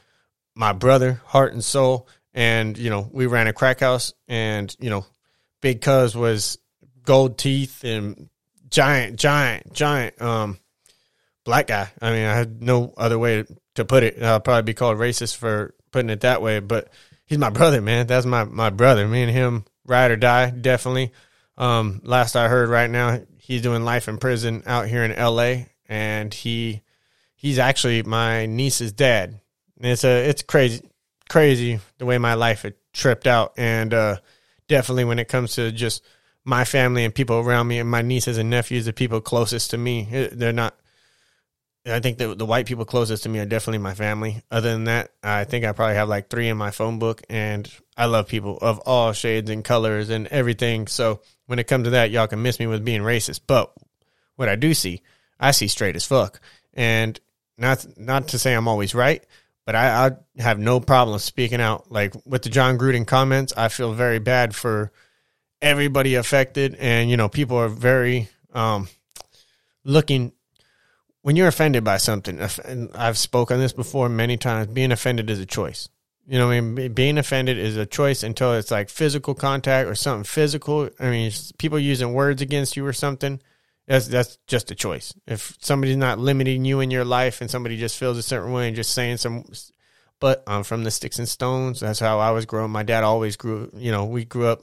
my 0.56 0.74
brother, 0.74 1.22
heart 1.26 1.54
and 1.54 1.64
soul. 1.64 2.08
And, 2.34 2.78
you 2.78 2.90
know, 2.90 3.08
we 3.12 3.28
ran 3.28 3.48
a 3.48 3.54
crack 3.54 3.82
house 3.82 4.14
and, 4.28 4.76
you 4.80 4.90
know, 4.90 5.06
Big 5.62 5.82
Cuz 5.82 6.16
was 6.16 6.58
gold 7.04 7.38
teeth 7.38 7.84
and 7.84 8.30
giant, 8.70 9.20
giant, 9.20 9.74
giant 9.74 10.22
um 10.22 10.60
black 11.46 11.68
guy. 11.68 11.90
I 12.02 12.12
mean, 12.12 12.26
I 12.26 12.36
had 12.36 12.62
no 12.62 12.94
other 12.98 13.18
way 13.18 13.46
to 13.76 13.86
put 13.86 14.04
it. 14.04 14.22
I'll 14.22 14.40
probably 14.40 14.64
be 14.64 14.74
called 14.74 14.98
racist 14.98 15.36
for 15.36 15.74
putting 15.92 16.10
it 16.10 16.22
that 16.22 16.42
way, 16.42 16.60
but 16.60 16.90
he's 17.26 17.38
my 17.38 17.50
brother, 17.50 17.82
man. 17.82 18.08
That's 18.08 18.26
my 18.26 18.44
my 18.44 18.70
brother. 18.70 19.08
Me 19.08 19.24
and 19.24 19.32
him 19.32 19.66
ride 19.86 20.12
or 20.12 20.18
die, 20.18 20.50
definitely. 20.52 21.12
Um, 21.58 22.02
last 22.04 22.36
I 22.36 22.48
heard, 22.48 22.70
right 22.70 22.90
now 22.90 23.20
he's 23.38 23.62
doing 23.62 23.84
life 23.84 24.08
in 24.08 24.18
prison 24.18 24.64
out 24.66 24.88
here 24.88 25.04
in 25.04 25.12
L.A. 25.12 25.70
and 25.88 26.34
he 26.34 26.82
he's 27.36 27.60
actually 27.60 28.04
my 28.04 28.46
niece's 28.46 28.92
dad. 28.92 29.40
It's 29.80 30.04
a 30.04 30.30
it's 30.30 30.42
crazy 30.42 30.84
crazy 31.30 31.80
the 31.98 32.06
way 32.06 32.18
my 32.18 32.34
life 32.34 32.64
had 32.64 32.76
tripped 32.94 33.28
out, 33.28 33.54
and 33.58 33.94
uh, 33.94 34.18
definitely 34.68 35.06
when 35.06 35.20
it 35.20 35.28
comes 35.28 35.54
to 35.56 35.72
just 35.72 36.04
my 36.46 36.66
family 36.66 37.06
and 37.06 37.14
people 37.14 37.38
around 37.38 37.68
me 37.68 37.80
and 37.80 37.90
my 37.90 38.02
nieces 38.02 38.38
and 38.38 38.50
nephews, 38.50 38.86
the 38.86 38.94
people 38.94 39.22
closest 39.22 39.72
to 39.72 39.78
me, 39.78 40.08
eh, 40.12 40.30
they're 40.32 40.54
not. 40.54 40.76
I 41.86 42.02
think 42.02 42.18
the 42.18 42.36
the 42.36 42.46
white 42.46 42.66
people 42.66 42.86
closest 42.86 43.24
to 43.24 43.30
me 43.30 43.40
are 43.40 43.46
definitely 43.46 43.80
my 43.80 43.94
family. 43.94 44.44
Other 44.52 44.72
than 44.72 44.84
that, 44.86 45.12
I 45.24 45.46
think 45.46 45.66
I 45.66 45.72
probably 45.72 45.96
have 45.96 46.10
like 46.10 46.30
three 46.30 46.50
in 46.50 46.58
my 46.58 46.72
phone 46.72 47.00
book, 47.00 47.22
and 47.30 47.72
I 47.98 48.06
love 48.06 48.28
people 48.28 48.58
of 48.62 48.80
all 48.80 49.14
shades 49.14 49.50
and 49.50 49.64
colors 49.64 50.10
and 50.10 50.28
everything. 50.28 50.88
So 50.88 51.22
when 51.46 51.58
it 51.58 51.68
comes 51.68 51.86
to 51.86 51.92
that, 51.92 52.12
y'all 52.12 52.28
can 52.28 52.42
miss 52.42 52.60
me 52.60 52.68
with 52.68 52.86
being 52.86 53.02
racist. 53.02 53.42
But 53.48 53.74
what 54.36 54.50
I 54.50 54.56
do 54.56 54.74
see, 54.74 55.02
I 55.40 55.52
see 55.52 55.68
straight 55.68 55.96
as 55.96 56.06
fuck. 56.06 56.42
And 56.74 57.20
not 57.58 57.86
not 57.98 58.30
to 58.30 58.40
say 58.40 58.54
I'm 58.54 58.68
always 58.68 58.94
right, 58.94 59.24
but 59.66 59.76
I, 59.76 60.08
I 60.08 60.12
have 60.42 60.60
no 60.60 60.80
problem 60.80 61.20
speaking 61.20 61.62
out. 61.62 61.92
Like 61.92 62.14
with 62.26 62.44
the 62.44 62.50
Jon 62.50 62.78
Gruden 62.78 63.08
comments, 63.08 63.54
I 63.56 63.68
feel 63.70 63.94
very 63.94 64.20
bad 64.20 64.56
for 64.56 64.92
everybody 65.62 66.16
affected, 66.16 66.76
and 66.76 67.10
you 67.10 67.18
know 67.18 67.30
people 67.30 67.58
are 67.58 67.70
very 67.70 68.30
um, 68.54 68.88
looking. 69.84 70.32
When 71.22 71.36
you're 71.36 71.48
offended 71.48 71.84
by 71.84 71.98
something, 71.98 72.40
and 72.66 72.90
I've 72.96 73.18
spoken 73.18 73.60
this 73.60 73.74
before 73.74 74.08
many 74.08 74.38
times, 74.38 74.68
being 74.68 74.92
offended 74.92 75.30
is 75.30 75.40
a 75.40 75.46
choice. 75.46 75.90
You 76.26 76.38
know, 76.38 76.52
I 76.52 76.62
mean, 76.62 76.94
being 76.94 77.18
offended 77.18 77.58
is 77.58 77.76
a 77.76 77.86
choice 77.88 78.22
until 78.22 78.54
it's 78.54 78.72
like 78.72 78.90
physical 78.90 79.34
contact 79.34 79.90
or 79.90 79.96
something 79.96 80.24
physical. 80.24 80.90
I 81.00 81.10
mean, 81.10 81.32
people 81.58 81.80
using 81.80 82.14
words 82.14 82.42
against 82.42 82.78
you 82.78 82.86
or 82.86 82.94
something. 82.94 83.42
That's 83.88 84.08
that's 84.08 84.38
just 84.46 84.70
a 84.70 84.76
choice. 84.76 85.12
If 85.26 85.58
somebody's 85.60 85.98
not 85.98 86.20
limiting 86.20 86.64
you 86.64 86.80
in 86.82 86.92
your 86.92 87.04
life 87.04 87.42
and 87.42 87.50
somebody 87.50 87.78
just 87.78 87.98
feels 87.98 88.20
a 88.20 88.24
certain 88.24 88.52
way 88.52 88.68
and 88.68 88.76
just 88.76 88.92
saying 88.92 89.18
some, 89.18 89.44
but 90.20 90.44
I'm 90.46 90.64
from 90.64 90.84
the 90.84 90.92
sticks 90.92 91.18
and 91.18 91.28
stones. 91.28 91.80
That's 91.80 92.00
how 92.00 92.20
I 92.20 92.30
was 92.30 92.46
growing. 92.46 92.70
My 92.70 92.84
dad 92.84 93.04
always 93.04 93.36
grew. 93.36 93.72
You 93.76 93.92
know, 93.92 94.06
we 94.06 94.26
grew 94.26 94.46
up 94.46 94.62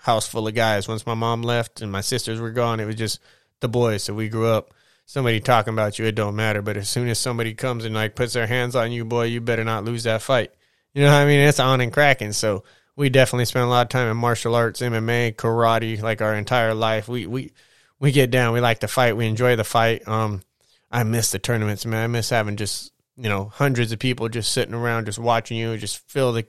house 0.00 0.26
full 0.26 0.48
of 0.48 0.54
guys. 0.54 0.88
Once 0.88 1.06
my 1.06 1.14
mom 1.14 1.42
left 1.42 1.80
and 1.80 1.92
my 1.92 2.00
sisters 2.00 2.40
were 2.40 2.50
gone, 2.50 2.80
it 2.80 2.86
was 2.86 2.96
just 2.96 3.20
the 3.60 3.68
boys. 3.68 4.04
So 4.04 4.14
we 4.14 4.28
grew 4.28 4.46
up. 4.46 4.72
Somebody 5.06 5.40
talking 5.40 5.72
about 5.72 5.98
you, 5.98 6.04
it 6.06 6.14
don't 6.14 6.36
matter. 6.36 6.62
But 6.62 6.76
as 6.76 6.88
soon 6.88 7.08
as 7.08 7.18
somebody 7.18 7.52
comes 7.54 7.84
and 7.84 7.94
like 7.94 8.14
puts 8.14 8.32
their 8.32 8.46
hands 8.46 8.76
on 8.76 8.92
you, 8.92 9.04
boy, 9.04 9.24
you 9.24 9.40
better 9.40 9.64
not 9.64 9.84
lose 9.84 10.04
that 10.04 10.22
fight. 10.22 10.52
You 10.94 11.02
know 11.02 11.08
what 11.08 11.22
I 11.22 11.26
mean? 11.26 11.40
It's 11.40 11.58
on 11.58 11.80
and 11.80 11.92
cracking. 11.92 12.32
So 12.32 12.62
we 12.96 13.08
definitely 13.08 13.44
spent 13.46 13.64
a 13.64 13.68
lot 13.68 13.82
of 13.82 13.88
time 13.88 14.10
in 14.10 14.16
martial 14.16 14.54
arts, 14.54 14.80
MMA, 14.80 15.34
karate, 15.34 16.00
like 16.00 16.22
our 16.22 16.34
entire 16.34 16.74
life. 16.74 17.08
We 17.08 17.26
we 17.26 17.52
we 17.98 18.12
get 18.12 18.30
down. 18.30 18.52
We 18.52 18.60
like 18.60 18.80
to 18.80 18.88
fight. 18.88 19.16
We 19.16 19.26
enjoy 19.26 19.56
the 19.56 19.64
fight. 19.64 20.06
Um, 20.06 20.42
I 20.90 21.02
miss 21.04 21.30
the 21.30 21.38
tournaments, 21.38 21.86
man. 21.86 22.04
I 22.04 22.06
miss 22.06 22.30
having 22.30 22.56
just 22.56 22.92
you 23.16 23.28
know 23.28 23.46
hundreds 23.54 23.92
of 23.92 23.98
people 23.98 24.28
just 24.28 24.52
sitting 24.52 24.74
around, 24.74 25.06
just 25.06 25.18
watching 25.18 25.56
you, 25.56 25.76
just 25.76 26.08
fill 26.08 26.32
the 26.32 26.46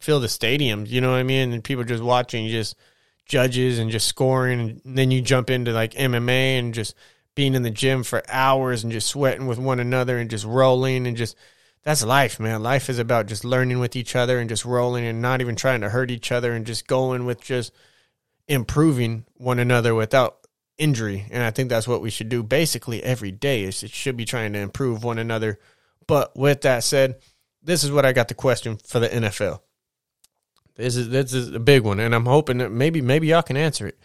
fill 0.00 0.20
the 0.20 0.26
stadiums. 0.26 0.88
You 0.88 1.00
know 1.00 1.10
what 1.10 1.18
I 1.18 1.22
mean? 1.24 1.52
And 1.52 1.64
people 1.64 1.84
just 1.84 2.02
watching, 2.02 2.48
just 2.48 2.76
judges 3.26 3.78
and 3.78 3.90
just 3.90 4.06
scoring, 4.08 4.80
and 4.84 4.96
then 4.96 5.10
you 5.10 5.20
jump 5.20 5.50
into 5.50 5.72
like 5.72 5.94
MMA 5.94 6.58
and 6.58 6.74
just 6.74 6.94
being 7.34 7.54
in 7.54 7.62
the 7.62 7.70
gym 7.70 8.02
for 8.02 8.22
hours 8.28 8.84
and 8.84 8.92
just 8.92 9.08
sweating 9.08 9.46
with 9.46 9.58
one 9.58 9.80
another 9.80 10.18
and 10.18 10.30
just 10.30 10.44
rolling 10.44 11.06
and 11.06 11.16
just 11.16 11.36
that's 11.82 12.04
life, 12.04 12.40
man. 12.40 12.62
Life 12.62 12.88
is 12.88 12.98
about 12.98 13.26
just 13.26 13.44
learning 13.44 13.78
with 13.78 13.94
each 13.94 14.16
other 14.16 14.38
and 14.38 14.48
just 14.48 14.64
rolling 14.64 15.04
and 15.04 15.20
not 15.20 15.42
even 15.42 15.54
trying 15.54 15.82
to 15.82 15.90
hurt 15.90 16.10
each 16.10 16.32
other 16.32 16.52
and 16.52 16.66
just 16.66 16.86
going 16.86 17.26
with 17.26 17.42
just 17.42 17.72
improving 18.48 19.26
one 19.34 19.58
another 19.58 19.94
without 19.94 20.38
injury. 20.78 21.26
And 21.30 21.42
I 21.42 21.50
think 21.50 21.68
that's 21.68 21.86
what 21.86 22.00
we 22.00 22.10
should 22.10 22.30
do 22.30 22.42
basically 22.42 23.02
every 23.02 23.30
day 23.30 23.64
is 23.64 23.82
it 23.82 23.90
should 23.90 24.16
be 24.16 24.24
trying 24.24 24.54
to 24.54 24.58
improve 24.60 25.04
one 25.04 25.18
another. 25.18 25.58
But 26.06 26.36
with 26.36 26.62
that 26.62 26.84
said, 26.84 27.16
this 27.62 27.84
is 27.84 27.92
what 27.92 28.06
I 28.06 28.12
got 28.12 28.28
the 28.28 28.34
question 28.34 28.78
for 28.78 28.98
the 28.98 29.08
NFL. 29.08 29.60
This 30.76 30.96
is 30.96 31.08
this 31.08 31.32
is 31.32 31.52
a 31.52 31.60
big 31.60 31.82
one, 31.82 32.00
and 32.00 32.14
I'm 32.14 32.26
hoping 32.26 32.58
that 32.58 32.70
maybe 32.70 33.00
maybe 33.00 33.28
y'all 33.28 33.42
can 33.42 33.56
answer 33.56 33.86
it. 33.86 33.98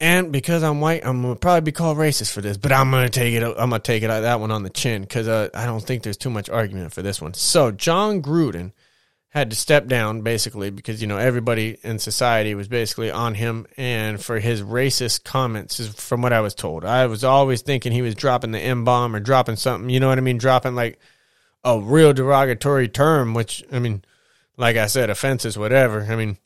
And 0.00 0.32
because 0.32 0.62
I'm 0.62 0.80
white, 0.80 1.06
I'm 1.06 1.22
gonna 1.22 1.36
probably 1.36 1.60
be 1.60 1.72
called 1.72 1.98
racist 1.98 2.32
for 2.32 2.40
this, 2.40 2.56
but 2.56 2.72
I'm 2.72 2.90
gonna 2.90 3.08
take 3.08 3.34
it. 3.34 3.42
I'm 3.42 3.70
gonna 3.70 3.78
take 3.78 4.02
it 4.02 4.08
that 4.08 4.40
one 4.40 4.50
on 4.50 4.62
the 4.62 4.70
chin 4.70 5.02
because 5.02 5.28
uh, 5.28 5.50
I 5.54 5.66
don't 5.66 5.82
think 5.82 6.02
there's 6.02 6.16
too 6.16 6.30
much 6.30 6.48
argument 6.48 6.92
for 6.92 7.02
this 7.02 7.20
one. 7.20 7.34
So 7.34 7.70
Jon 7.70 8.22
Gruden 8.22 8.72
had 9.34 9.50
to 9.50 9.56
step 9.56 9.88
down 9.88 10.20
basically 10.22 10.70
because 10.70 11.00
you 11.02 11.08
know 11.08 11.18
everybody 11.18 11.76
in 11.82 11.98
society 11.98 12.54
was 12.54 12.68
basically 12.68 13.10
on 13.10 13.34
him 13.34 13.66
and 13.76 14.22
for 14.22 14.38
his 14.38 14.62
racist 14.62 15.24
comments 15.24 15.86
from 16.00 16.22
what 16.22 16.32
I 16.32 16.40
was 16.40 16.54
told. 16.54 16.84
I 16.84 17.06
was 17.06 17.24
always 17.24 17.60
thinking 17.60 17.92
he 17.92 18.02
was 18.02 18.14
dropping 18.14 18.52
the 18.52 18.60
M 18.60 18.84
bomb 18.84 19.14
or 19.14 19.20
dropping 19.20 19.56
something, 19.56 19.90
you 19.90 20.00
know 20.00 20.08
what 20.08 20.18
I 20.18 20.22
mean, 20.22 20.38
dropping 20.38 20.74
like 20.74 21.00
a 21.64 21.80
real 21.80 22.12
derogatory 22.12 22.88
term 22.88 23.34
which 23.34 23.64
I 23.72 23.80
mean 23.80 24.04
like 24.56 24.76
I 24.76 24.86
said 24.86 25.10
offenses 25.10 25.58
whatever. 25.58 26.06
I 26.08 26.16
mean 26.16 26.38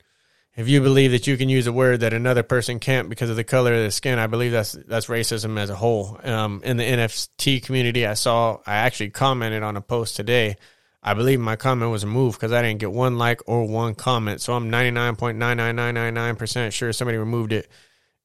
if 0.58 0.68
you 0.68 0.80
believe 0.80 1.12
that 1.12 1.28
you 1.28 1.36
can 1.36 1.48
use 1.48 1.68
a 1.68 1.72
word 1.72 2.00
that 2.00 2.12
another 2.12 2.42
person 2.42 2.80
can't 2.80 3.08
because 3.08 3.30
of 3.30 3.36
the 3.36 3.44
color 3.44 3.74
of 3.74 3.84
the 3.84 3.92
skin, 3.92 4.18
I 4.18 4.26
believe 4.26 4.50
that's 4.50 4.72
that's 4.72 5.06
racism 5.06 5.56
as 5.56 5.70
a 5.70 5.76
whole. 5.76 6.18
Um, 6.24 6.62
in 6.64 6.76
the 6.76 6.82
NFT 6.82 7.62
community, 7.62 8.04
I 8.04 8.14
saw 8.14 8.58
I 8.66 8.78
actually 8.78 9.10
commented 9.10 9.62
on 9.62 9.76
a 9.76 9.80
post 9.80 10.16
today. 10.16 10.56
I 11.00 11.14
believe 11.14 11.38
my 11.38 11.54
comment 11.54 11.92
was 11.92 12.04
removed 12.04 12.40
because 12.40 12.50
I 12.50 12.60
didn't 12.60 12.80
get 12.80 12.90
one 12.90 13.18
like 13.18 13.40
or 13.46 13.68
one 13.68 13.94
comment. 13.94 14.40
So 14.40 14.52
I'm 14.52 14.68
99.99999% 14.68 16.72
sure 16.72 16.92
somebody 16.92 17.18
removed 17.18 17.52
it, 17.52 17.68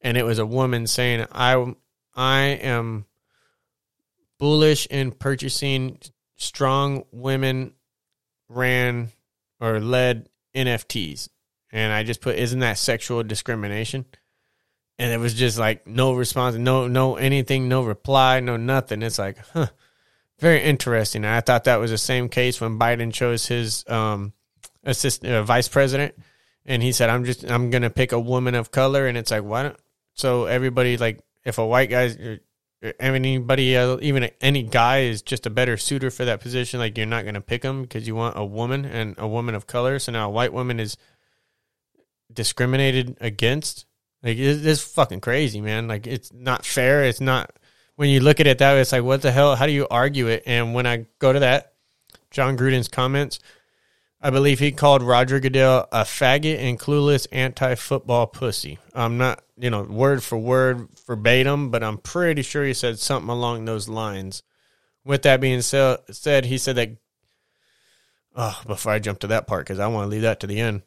and 0.01 0.17
it 0.17 0.25
was 0.25 0.39
a 0.39 0.45
woman 0.45 0.87
saying, 0.87 1.27
"I 1.31 1.75
I 2.15 2.45
am 2.45 3.05
bullish 4.39 4.87
in 4.87 5.11
purchasing 5.11 5.99
strong 6.35 7.03
women 7.11 7.73
ran 8.49 9.11
or 9.59 9.79
led 9.79 10.29
NFTs." 10.55 11.29
and 11.73 11.91
I 11.91 12.03
just 12.03 12.21
put, 12.21 12.37
"Isn't 12.37 12.59
that 12.59 12.77
sexual 12.77 13.23
discrimination?" 13.23 14.05
And 14.99 15.11
it 15.11 15.17
was 15.17 15.33
just 15.33 15.57
like 15.57 15.87
no 15.87 16.13
response, 16.13 16.55
no 16.55 16.87
no 16.87 17.15
anything, 17.15 17.67
no 17.67 17.83
reply, 17.83 18.39
no 18.39 18.55
nothing. 18.55 19.01
It's 19.01 19.17
like, 19.17 19.39
huh, 19.53 19.67
very 20.39 20.61
interesting. 20.61 21.25
I 21.25 21.41
thought 21.41 21.63
that 21.63 21.79
was 21.79 21.89
the 21.89 21.97
same 21.97 22.29
case 22.29 22.61
when 22.61 22.77
Biden 22.77 23.11
chose 23.11 23.47
his 23.47 23.83
um 23.89 24.33
assistant 24.83 25.33
uh, 25.33 25.43
vice 25.43 25.67
president, 25.67 26.13
and 26.63 26.83
he 26.83 26.91
said, 26.91 27.09
"I'm 27.09 27.25
just 27.25 27.49
I'm 27.49 27.71
gonna 27.71 27.89
pick 27.89 28.11
a 28.11 28.19
woman 28.19 28.53
of 28.53 28.71
color," 28.71 29.07
and 29.07 29.17
it's 29.17 29.31
like, 29.31 29.43
why 29.43 29.63
don't? 29.63 29.77
So 30.13 30.45
everybody 30.45 30.95
like, 30.97 31.21
if 31.43 31.57
a 31.57 31.65
white 31.65 31.89
guy 31.89 32.39
anybody 32.99 33.77
uh, 33.77 33.97
even 34.01 34.29
any 34.41 34.63
guy 34.63 35.01
is 35.01 35.21
just 35.21 35.45
a 35.45 35.49
better 35.49 35.77
suitor 35.77 36.11
for 36.11 36.25
that 36.25 36.41
position 36.41 36.79
like 36.79 36.97
you're 36.97 37.05
not 37.05 37.23
going 37.23 37.35
to 37.35 37.41
pick 37.41 37.63
him 37.63 37.83
because 37.83 38.07
you 38.07 38.15
want 38.15 38.37
a 38.37 38.43
woman 38.43 38.83
and 38.85 39.15
a 39.17 39.27
woman 39.27 39.55
of 39.55 39.67
color 39.67 39.99
so 39.99 40.11
now 40.11 40.27
a 40.27 40.31
white 40.31 40.51
woman 40.51 40.79
is 40.79 40.97
discriminated 42.33 43.17
against. 43.21 43.85
Like 44.21 44.37
it's, 44.37 44.65
it's 44.65 44.81
fucking 44.81 45.21
crazy, 45.21 45.61
man. 45.61 45.87
Like 45.87 46.07
it's 46.07 46.31
not 46.33 46.65
fair. 46.65 47.03
It's 47.03 47.21
not 47.21 47.51
when 47.95 48.09
you 48.09 48.19
look 48.19 48.39
at 48.39 48.47
it 48.47 48.57
that 48.59 48.73
way. 48.73 48.81
It's 48.81 48.91
like 48.91 49.03
what 49.03 49.21
the 49.21 49.31
hell? 49.31 49.55
How 49.55 49.65
do 49.65 49.71
you 49.71 49.87
argue 49.89 50.27
it? 50.27 50.43
And 50.45 50.73
when 50.73 50.85
I 50.85 51.05
go 51.19 51.33
to 51.33 51.39
that, 51.39 51.73
Jon 52.31 52.57
Gruden's 52.57 52.87
comments, 52.87 53.39
I 54.25 54.29
believe 54.29 54.59
he 54.59 54.71
called 54.71 55.03
Roger 55.03 55.41
Goodell 55.41 55.85
a 55.91 56.03
faggot 56.03 56.57
and 56.57 56.79
clueless 56.79 57.27
anti-football 57.33 58.27
pussy. 58.27 58.79
I'm 58.95 59.17
not, 59.17 59.43
you 59.57 59.69
know, 59.69 59.83
word 59.83 60.23
for 60.23 60.37
word 60.37 60.87
verbatim, 61.05 61.71
but 61.71 61.83
I'm 61.83 61.97
pretty 61.97 62.41
sure 62.41 62.63
he 62.63 62.73
said 62.73 62.99
something 62.99 63.29
along 63.29 63.65
those 63.65 63.89
lines. 63.89 64.41
With 65.03 65.23
that 65.23 65.41
being 65.41 65.61
said, 65.61 65.99
he 66.45 66.57
said 66.57 66.77
that. 66.77 66.95
Oh, 68.33 68.61
before 68.65 68.93
I 68.93 68.99
jump 68.99 69.19
to 69.19 69.27
that 69.27 69.45
part, 69.45 69.65
because 69.65 69.79
I 69.79 69.87
want 69.87 70.05
to 70.05 70.09
leave 70.09 70.21
that 70.21 70.39
to 70.39 70.47
the 70.47 70.59
end. 70.59 70.83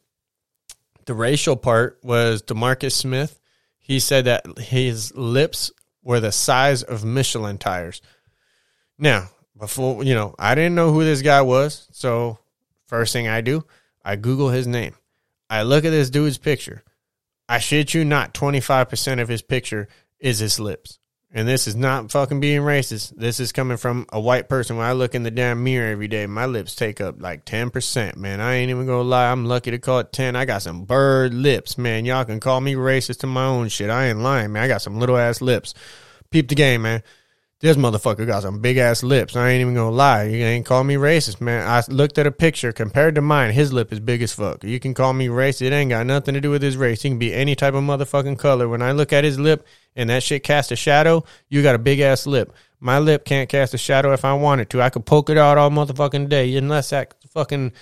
The 1.04 1.14
racial 1.14 1.56
part 1.56 2.00
was 2.02 2.42
Demarcus 2.42 2.92
Smith. 2.92 3.38
He 3.78 4.00
said 4.00 4.24
that 4.24 4.58
his 4.58 5.14
lips 5.14 5.70
were 6.02 6.20
the 6.20 6.32
size 6.32 6.82
of 6.82 7.04
Michelin 7.04 7.58
tires. 7.58 8.00
Now, 8.98 9.28
before 9.56 10.02
you 10.02 10.14
know, 10.14 10.34
I 10.38 10.54
didn't 10.54 10.74
know 10.74 10.90
who 10.90 11.04
this 11.04 11.20
guy 11.20 11.42
was, 11.42 11.86
so 11.92 12.38
first 12.86 13.12
thing 13.12 13.28
I 13.28 13.40
do, 13.40 13.64
I 14.04 14.16
Google 14.16 14.50
his 14.50 14.66
name. 14.66 14.94
I 15.48 15.62
look 15.62 15.84
at 15.84 15.90
this 15.90 16.10
dude's 16.10 16.38
picture. 16.38 16.82
I 17.48 17.58
shit 17.58 17.94
you 17.94 18.04
not, 18.04 18.34
25% 18.34 19.20
of 19.20 19.28
his 19.28 19.42
picture 19.42 19.88
is 20.18 20.38
his 20.38 20.58
lips. 20.58 20.98
And 21.32 21.46
this 21.46 21.66
is 21.66 21.76
not 21.76 22.10
fucking 22.10 22.40
being 22.40 22.62
racist. 22.62 23.14
This 23.16 23.40
is 23.40 23.52
coming 23.52 23.76
from 23.76 24.06
a 24.10 24.18
white 24.18 24.48
person. 24.48 24.76
When 24.76 24.86
I 24.86 24.92
look 24.92 25.14
in 25.14 25.22
the 25.22 25.30
damn 25.30 25.62
mirror 25.62 25.90
every 25.90 26.08
day, 26.08 26.26
my 26.26 26.46
lips 26.46 26.74
take 26.74 27.00
up 27.00 27.20
like 27.20 27.44
10%, 27.44 28.16
man. 28.16 28.40
I 28.40 28.54
ain't 28.54 28.70
even 28.70 28.86
gonna 28.86 29.02
lie. 29.02 29.30
I'm 29.30 29.44
lucky 29.44 29.72
to 29.72 29.78
call 29.78 29.98
it 29.98 30.12
10. 30.12 30.34
I 30.34 30.44
got 30.44 30.62
some 30.62 30.84
bird 30.84 31.34
lips, 31.34 31.76
man. 31.76 32.04
Y'all 32.04 32.24
can 32.24 32.40
call 32.40 32.60
me 32.60 32.74
racist 32.74 33.18
to 33.20 33.26
my 33.26 33.44
own 33.44 33.68
shit. 33.68 33.90
I 33.90 34.06
ain't 34.06 34.20
lying, 34.20 34.52
man. 34.52 34.62
I 34.62 34.68
got 34.68 34.82
some 34.82 34.98
little 34.98 35.18
ass 35.18 35.42
lips. 35.42 35.74
Peep 36.30 36.48
the 36.48 36.54
game, 36.54 36.82
man. 36.82 37.02
This 37.60 37.78
motherfucker 37.78 38.26
got 38.26 38.42
some 38.42 38.60
big 38.60 38.76
ass 38.76 39.02
lips. 39.02 39.34
I 39.34 39.48
ain't 39.48 39.62
even 39.62 39.74
gonna 39.74 39.90
lie. 39.90 40.24
You 40.24 40.44
ain't 40.44 40.66
call 40.66 40.84
me 40.84 40.96
racist, 40.96 41.40
man. 41.40 41.66
I 41.66 41.82
looked 41.88 42.18
at 42.18 42.26
a 42.26 42.30
picture 42.30 42.70
compared 42.70 43.14
to 43.14 43.22
mine. 43.22 43.54
His 43.54 43.72
lip 43.72 43.94
is 43.94 44.00
big 44.00 44.20
as 44.20 44.34
fuck. 44.34 44.62
You 44.62 44.78
can 44.78 44.92
call 44.92 45.14
me 45.14 45.28
racist. 45.28 45.62
It 45.62 45.72
ain't 45.72 45.88
got 45.88 46.04
nothing 46.04 46.34
to 46.34 46.40
do 46.42 46.50
with 46.50 46.60
his 46.60 46.76
race. 46.76 47.00
He 47.00 47.08
can 47.08 47.18
be 47.18 47.32
any 47.32 47.54
type 47.54 47.72
of 47.72 47.82
motherfucking 47.82 48.38
color. 48.38 48.68
When 48.68 48.82
I 48.82 48.92
look 48.92 49.10
at 49.10 49.24
his 49.24 49.38
lip 49.38 49.66
and 49.94 50.10
that 50.10 50.22
shit 50.22 50.44
casts 50.44 50.70
a 50.70 50.76
shadow, 50.76 51.24
you 51.48 51.62
got 51.62 51.74
a 51.74 51.78
big 51.78 52.00
ass 52.00 52.26
lip. 52.26 52.52
My 52.78 52.98
lip 52.98 53.24
can't 53.24 53.48
cast 53.48 53.72
a 53.72 53.78
shadow 53.78 54.12
if 54.12 54.26
I 54.26 54.34
wanted 54.34 54.68
to. 54.70 54.82
I 54.82 54.90
could 54.90 55.06
poke 55.06 55.30
it 55.30 55.38
out 55.38 55.56
all 55.56 55.70
motherfucking 55.70 56.28
day 56.28 56.54
unless 56.56 56.90
that 56.90 57.14
fucking 57.30 57.72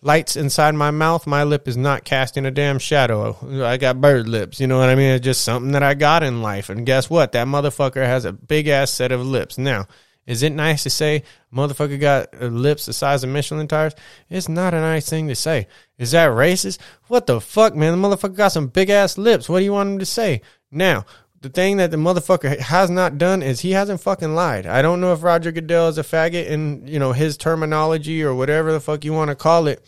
lights 0.00 0.36
inside 0.36 0.74
my 0.74 0.90
mouth, 0.90 1.26
my 1.26 1.44
lip 1.44 1.68
is 1.68 1.76
not 1.76 2.04
casting 2.04 2.46
a 2.46 2.50
damn 2.50 2.78
shadow. 2.78 3.36
I 3.64 3.76
got 3.76 4.00
bird 4.00 4.28
lips. 4.28 4.60
You 4.60 4.66
know 4.66 4.78
what 4.78 4.88
I 4.88 4.94
mean? 4.94 5.10
It's 5.10 5.24
just 5.24 5.42
something 5.42 5.72
that 5.72 5.82
I 5.82 5.94
got 5.94 6.22
in 6.22 6.42
life. 6.42 6.68
And 6.68 6.86
guess 6.86 7.10
what? 7.10 7.32
That 7.32 7.46
motherfucker 7.46 8.04
has 8.04 8.24
a 8.24 8.32
big 8.32 8.68
ass 8.68 8.90
set 8.90 9.12
of 9.12 9.24
lips. 9.26 9.58
Now, 9.58 9.86
is 10.26 10.42
it 10.42 10.52
nice 10.52 10.82
to 10.82 10.90
say 10.90 11.22
motherfucker 11.52 11.98
got 11.98 12.28
uh, 12.40 12.46
lips 12.46 12.84
the 12.84 12.92
size 12.92 13.24
of 13.24 13.30
Michelin 13.30 13.66
tires? 13.66 13.94
It's 14.28 14.48
not 14.48 14.74
a 14.74 14.80
nice 14.80 15.08
thing 15.08 15.28
to 15.28 15.34
say. 15.34 15.68
Is 15.96 16.10
that 16.10 16.30
racist? 16.30 16.78
What 17.06 17.26
the 17.26 17.40
fuck, 17.40 17.74
man? 17.74 17.98
The 17.98 18.08
motherfucker 18.08 18.36
got 18.36 18.52
some 18.52 18.68
big 18.68 18.90
ass 18.90 19.16
lips. 19.16 19.48
What 19.48 19.60
do 19.60 19.64
you 19.64 19.72
want 19.72 19.88
him 19.90 19.98
to 20.00 20.06
say? 20.06 20.42
Now, 20.70 21.06
the 21.40 21.48
thing 21.48 21.76
that 21.76 21.90
the 21.90 21.96
motherfucker 21.96 22.58
has 22.58 22.90
not 22.90 23.18
done 23.18 23.42
is 23.42 23.60
he 23.60 23.72
hasn't 23.72 24.00
fucking 24.00 24.34
lied. 24.34 24.66
I 24.66 24.82
don't 24.82 25.00
know 25.00 25.12
if 25.12 25.22
Roger 25.22 25.52
Goodell 25.52 25.88
is 25.88 25.98
a 25.98 26.02
faggot 26.02 26.46
in, 26.46 26.86
you 26.86 26.98
know, 26.98 27.12
his 27.12 27.36
terminology 27.36 28.22
or 28.22 28.34
whatever 28.34 28.72
the 28.72 28.80
fuck 28.80 29.04
you 29.04 29.12
want 29.12 29.30
to 29.30 29.36
call 29.36 29.68
it. 29.68 29.84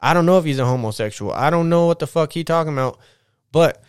I 0.00 0.14
don't 0.14 0.26
know 0.26 0.38
if 0.38 0.44
he's 0.44 0.58
a 0.58 0.66
homosexual. 0.66 1.32
I 1.32 1.50
don't 1.50 1.68
know 1.68 1.86
what 1.86 1.98
the 1.98 2.06
fuck 2.06 2.32
he 2.32 2.44
talking 2.44 2.72
about. 2.72 2.98
But 3.52 3.82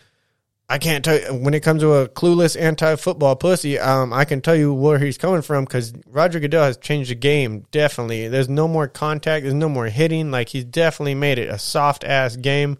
I 0.68 0.78
can't 0.78 1.04
tell 1.04 1.18
you 1.18 1.34
when 1.34 1.54
it 1.54 1.62
comes 1.62 1.82
to 1.82 1.94
a 1.94 2.08
clueless 2.08 2.60
anti-football 2.60 3.36
pussy. 3.36 3.78
Um, 3.78 4.12
I 4.12 4.24
can 4.24 4.40
tell 4.40 4.54
you 4.54 4.72
where 4.72 4.98
he's 4.98 5.18
coming 5.18 5.42
from 5.42 5.64
because 5.64 5.92
Roger 6.06 6.40
Goodell 6.40 6.64
has 6.64 6.76
changed 6.76 7.10
the 7.10 7.14
game. 7.14 7.66
Definitely, 7.70 8.28
there's 8.28 8.48
no 8.48 8.66
more 8.66 8.88
contact. 8.88 9.42
There's 9.42 9.54
no 9.54 9.68
more 9.68 9.86
hitting. 9.86 10.30
Like 10.30 10.48
he's 10.48 10.64
definitely 10.64 11.14
made 11.14 11.38
it 11.38 11.48
a 11.48 11.58
soft 11.58 12.04
ass 12.04 12.36
game, 12.36 12.78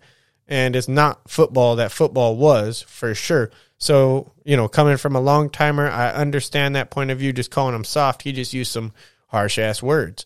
and 0.48 0.74
it's 0.74 0.88
not 0.88 1.28
football 1.28 1.76
that 1.76 1.92
football 1.92 2.36
was 2.36 2.82
for 2.82 3.14
sure. 3.14 3.50
So, 3.78 4.32
you 4.44 4.56
know, 4.56 4.68
coming 4.68 4.96
from 4.96 5.16
a 5.16 5.20
long 5.20 5.50
timer, 5.50 5.88
I 5.88 6.10
understand 6.12 6.76
that 6.76 6.90
point 6.90 7.10
of 7.10 7.18
view. 7.18 7.32
Just 7.32 7.50
calling 7.50 7.74
him 7.74 7.84
soft, 7.84 8.22
he 8.22 8.32
just 8.32 8.54
used 8.54 8.72
some 8.72 8.92
harsh 9.28 9.58
ass 9.58 9.82
words. 9.82 10.24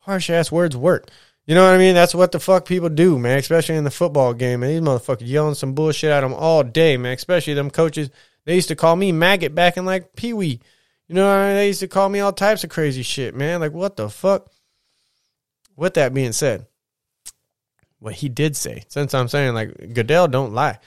Harsh 0.00 0.30
ass 0.30 0.52
words 0.52 0.76
work. 0.76 1.08
You 1.46 1.56
know 1.56 1.64
what 1.64 1.74
I 1.74 1.78
mean? 1.78 1.94
That's 1.94 2.14
what 2.14 2.30
the 2.30 2.38
fuck 2.38 2.66
people 2.66 2.88
do, 2.88 3.18
man. 3.18 3.38
Especially 3.38 3.74
in 3.74 3.84
the 3.84 3.90
football 3.90 4.32
game. 4.34 4.62
And 4.62 4.70
these 4.70 4.80
motherfuckers 4.80 5.26
yelling 5.26 5.54
some 5.54 5.74
bullshit 5.74 6.10
at 6.10 6.20
them 6.20 6.34
all 6.34 6.62
day, 6.62 6.96
man. 6.96 7.14
Especially 7.14 7.54
them 7.54 7.70
coaches. 7.70 8.10
They 8.44 8.54
used 8.54 8.68
to 8.68 8.76
call 8.76 8.94
me 8.94 9.10
maggot 9.10 9.54
back 9.54 9.76
in 9.76 9.84
like 9.84 10.14
Pee 10.14 10.32
Wee. 10.32 10.60
You 11.08 11.14
know, 11.16 11.28
I 11.28 11.46
mean? 11.48 11.56
they 11.56 11.66
used 11.68 11.80
to 11.80 11.88
call 11.88 12.08
me 12.08 12.20
all 12.20 12.32
types 12.32 12.64
of 12.64 12.70
crazy 12.70 13.02
shit, 13.02 13.34
man. 13.34 13.60
Like, 13.60 13.72
what 13.72 13.96
the 13.96 14.08
fuck? 14.08 14.50
With 15.76 15.94
that 15.94 16.14
being 16.14 16.32
said, 16.32 16.66
what 17.98 18.14
he 18.14 18.28
did 18.28 18.56
say, 18.56 18.84
since 18.88 19.14
I'm 19.14 19.28
saying 19.28 19.54
like 19.54 19.94
Goodell 19.94 20.28
don't 20.28 20.52
lie. 20.52 20.78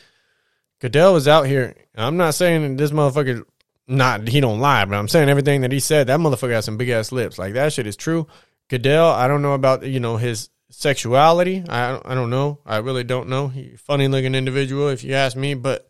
Goodell 0.79 1.13
was 1.13 1.27
out 1.27 1.47
here. 1.47 1.75
I'm 1.95 2.17
not 2.17 2.35
saying 2.35 2.77
this 2.77 2.91
motherfucker 2.91 3.45
not 3.87 4.27
he 4.27 4.41
don't 4.41 4.59
lie, 4.59 4.85
but 4.85 4.95
I'm 4.95 5.07
saying 5.07 5.29
everything 5.29 5.61
that 5.61 5.71
he 5.71 5.79
said. 5.79 6.07
That 6.07 6.19
motherfucker 6.19 6.51
has 6.51 6.65
some 6.65 6.77
big 6.77 6.89
ass 6.89 7.11
lips. 7.11 7.37
Like 7.37 7.53
that 7.53 7.73
shit 7.73 7.87
is 7.87 7.95
true. 7.95 8.27
Goodell, 8.67 9.09
I 9.09 9.27
don't 9.27 9.41
know 9.41 9.53
about 9.53 9.85
you 9.85 9.99
know 9.99 10.17
his 10.17 10.49
sexuality. 10.69 11.63
I 11.69 11.99
I 12.03 12.15
don't 12.15 12.29
know. 12.29 12.59
I 12.65 12.77
really 12.77 13.03
don't 13.03 13.29
know. 13.29 13.47
He 13.47 13.75
funny 13.77 14.07
looking 14.07 14.35
individual, 14.35 14.89
if 14.89 15.03
you 15.03 15.13
ask 15.13 15.37
me. 15.37 15.53
But 15.53 15.87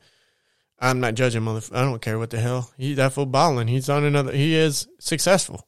I'm 0.80 1.00
not 1.00 1.16
judging 1.16 1.42
motherfucker. 1.42 1.78
I 1.78 1.82
don't 1.82 2.02
care 2.02 2.20
what 2.20 2.30
the 2.30 2.40
hell. 2.40 2.72
He 2.78 2.94
that 2.96 3.14
fool 3.14 3.26
balling. 3.26 3.68
He's 3.68 3.90
on 3.90 4.04
another. 4.04 4.34
He 4.34 4.56
is 4.56 4.88
successful. 5.00 5.68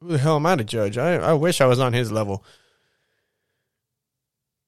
Who 0.00 0.08
the 0.08 0.18
hell 0.18 0.36
am 0.36 0.46
I 0.46 0.56
to 0.56 0.64
judge? 0.64 0.98
I 0.98 1.14
I 1.14 1.32
wish 1.32 1.60
I 1.60 1.66
was 1.66 1.80
on 1.80 1.94
his 1.94 2.12
level. 2.12 2.44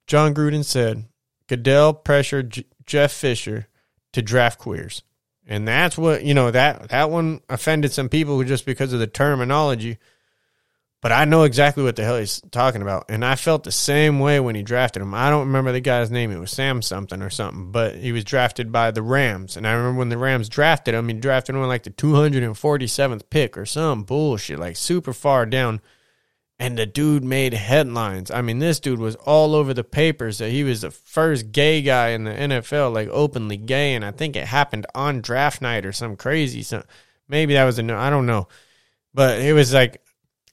Jon 0.07 0.35
Gruden 0.35 0.65
said 0.65 1.05
Goodell 1.47 1.93
pressured 1.93 2.65
Jeff 2.89 3.13
Fisher 3.13 3.69
to 4.13 4.23
draft 4.23 4.59
queers. 4.59 5.03
And 5.47 5.67
that's 5.67 5.97
what, 5.97 6.25
you 6.25 6.35
know, 6.35 6.51
that 6.51 6.91
that 6.91 7.11
one 7.11 7.41
offended 7.49 7.93
some 7.93 8.09
people 8.09 8.43
just 8.45 8.67
because 8.67 8.93
of 8.93 8.99
the 8.99 9.07
terminology. 9.07 9.99
But 11.01 11.13
I 11.13 11.27
know 11.27 11.45
exactly 11.45 11.85
what 11.85 11.95
the 11.95 12.03
hell 12.03 12.19
he's 12.19 12.41
talking 12.51 12.83
about. 12.83 13.05
And 13.09 13.25
I 13.25 13.37
felt 13.37 13.63
the 13.63 13.71
same 13.71 14.19
way 14.19 14.41
when 14.41 14.57
he 14.57 14.63
drafted 14.65 15.01
him. 15.01 15.15
I 15.15 15.31
don't 15.31 15.47
remember 15.47 15.71
the 15.71 15.81
guy's 15.81 16.11
name. 16.11 16.33
It 16.33 16.41
was 16.41 16.51
Sam 16.51 16.83
something 16.83 17.23
or 17.23 17.31
something. 17.31 17.71
But 17.71 17.95
he 17.95 18.11
was 18.11 18.25
drafted 18.25 18.73
by 18.73 18.91
the 18.91 19.03
Rams. 19.03 19.57
And 19.57 19.67
I 19.67 19.73
remember 19.73 20.01
when 20.01 20.09
the 20.09 20.19
Rams 20.19 20.49
drafted 20.49 20.95
him, 20.95 21.09
he 21.09 21.15
drafted 21.15 21.55
him 21.55 21.63
like 21.63 21.85
the 21.85 21.91
247th 21.91 23.31
pick 23.31 23.57
or 23.57 23.65
some 23.65 24.03
bullshit, 24.03 24.59
like 24.59 24.77
super 24.77 25.13
far 25.13 25.47
down 25.47 25.81
and 26.59 26.77
the 26.77 26.87
dude 26.87 27.23
made 27.23 27.55
headlines. 27.55 28.31
I 28.31 28.43
mean, 28.43 28.59
this 28.59 28.81
dude 28.81 28.99
was 28.99 29.15
all 29.17 29.55
over 29.55 29.73
the 29.73 29.85
papers 29.85 30.39
that 30.39 30.51
he 30.51 30.65
was 30.65 30.81
the 30.81 30.91
first 30.91 31.53
gay 31.53 31.83
guy 31.83 32.09
in 32.09 32.25
the 32.25 32.33
NFL, 32.33 32.93
like 32.93 33.09
openly 33.09 33.57
gay, 33.57 33.95
and 33.95 34.05
I 34.05 34.11
think 34.11 34.35
it 34.35 34.47
happened 34.47 34.87
on 34.95 35.21
draft 35.21 35.63
night 35.63 35.87
or 35.87 35.93
some 35.93 36.17
crazy. 36.17 36.63
So 36.63 36.85
maybe 37.29 37.55
that 37.55 37.65
was 37.65 37.79
a 37.79 37.83
no, 37.83 37.97
I 37.97 38.11
don't 38.11 38.27
know, 38.27 38.49
but 39.15 39.41
it 39.41 39.53
was 39.53 39.73
like 39.73 40.03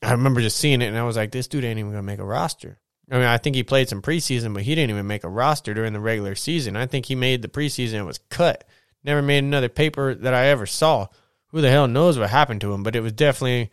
I 0.01 0.11
remember 0.11 0.41
just 0.41 0.57
seeing 0.57 0.81
it, 0.81 0.87
and 0.87 0.97
I 0.97 1.03
was 1.03 1.17
like, 1.17 1.31
this 1.31 1.47
dude 1.47 1.63
ain't 1.63 1.79
even 1.79 1.91
gonna 1.91 2.03
make 2.03 2.19
a 2.19 2.25
roster. 2.25 2.79
I 3.11 3.15
mean, 3.15 3.25
I 3.25 3.37
think 3.37 3.55
he 3.55 3.63
played 3.63 3.89
some 3.89 4.01
preseason, 4.01 4.53
but 4.53 4.63
he 4.63 4.73
didn't 4.73 4.89
even 4.89 5.07
make 5.07 5.23
a 5.23 5.29
roster 5.29 5.73
during 5.73 5.93
the 5.93 5.99
regular 5.99 6.35
season. 6.35 6.75
I 6.75 6.87
think 6.87 7.05
he 7.05 7.15
made 7.15 7.41
the 7.41 7.47
preseason 7.47 7.95
and 7.95 8.05
was 8.05 8.19
cut. 8.29 8.63
Never 9.03 9.21
made 9.21 9.43
another 9.43 9.69
paper 9.69 10.15
that 10.15 10.33
I 10.33 10.47
ever 10.47 10.65
saw. 10.65 11.07
Who 11.49 11.61
the 11.61 11.69
hell 11.69 11.87
knows 11.87 12.17
what 12.17 12.31
happened 12.31 12.61
to 12.61 12.73
him? 12.73 12.81
But 12.81 12.95
it 12.95 13.01
was 13.01 13.13
definitely 13.13 13.71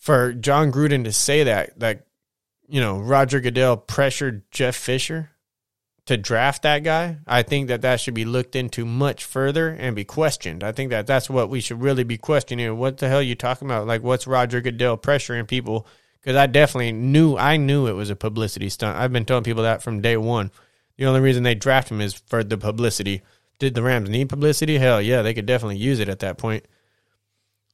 for 0.00 0.32
Jon 0.32 0.72
Gruden 0.72 1.04
to 1.04 1.12
say 1.12 1.44
that 1.44 1.78
that 1.78 2.06
you 2.66 2.80
know 2.80 2.98
Roger 2.98 3.38
Goodell 3.38 3.76
pressured 3.76 4.50
Jeff 4.50 4.74
Fisher 4.74 5.30
to 6.06 6.16
draft 6.16 6.62
that 6.62 6.82
guy, 6.82 7.18
I 7.24 7.42
think 7.44 7.68
that 7.68 7.82
that 7.82 8.00
should 8.00 8.14
be 8.14 8.24
looked 8.24 8.56
into 8.56 8.84
much 8.84 9.24
further 9.24 9.68
and 9.68 9.94
be 9.94 10.02
questioned. 10.02 10.64
I 10.64 10.72
think 10.72 10.90
that 10.90 11.06
that's 11.06 11.30
what 11.30 11.48
we 11.48 11.60
should 11.60 11.80
really 11.80 12.02
be 12.02 12.18
questioning. 12.18 12.76
What 12.78 12.98
the 12.98 13.08
hell 13.08 13.18
are 13.18 13.22
you 13.22 13.36
talking 13.36 13.68
about? 13.68 13.86
Like, 13.86 14.02
what's 14.02 14.26
Roger 14.26 14.60
Goodell 14.60 14.98
pressuring 14.98 15.46
people? 15.46 15.86
Because 16.20 16.34
I 16.34 16.46
definitely 16.46 16.90
knew, 16.90 17.36
I 17.36 17.58
knew 17.58 17.86
it 17.86 17.92
was 17.92 18.10
a 18.10 18.16
publicity 18.16 18.68
stunt. 18.70 18.98
I've 18.98 19.12
been 19.12 19.24
telling 19.24 19.44
people 19.44 19.62
that 19.62 19.82
from 19.82 20.00
day 20.00 20.16
one. 20.16 20.50
The 20.96 21.06
only 21.06 21.20
reason 21.20 21.44
they 21.44 21.54
draft 21.54 21.90
him 21.90 22.00
is 22.00 22.14
for 22.14 22.42
the 22.42 22.58
publicity. 22.58 23.22
Did 23.60 23.74
the 23.74 23.82
Rams 23.82 24.10
need 24.10 24.28
publicity? 24.28 24.78
Hell 24.78 25.00
yeah, 25.00 25.22
they 25.22 25.32
could 25.32 25.46
definitely 25.46 25.76
use 25.76 26.00
it 26.00 26.08
at 26.08 26.18
that 26.18 26.38
point. 26.38 26.64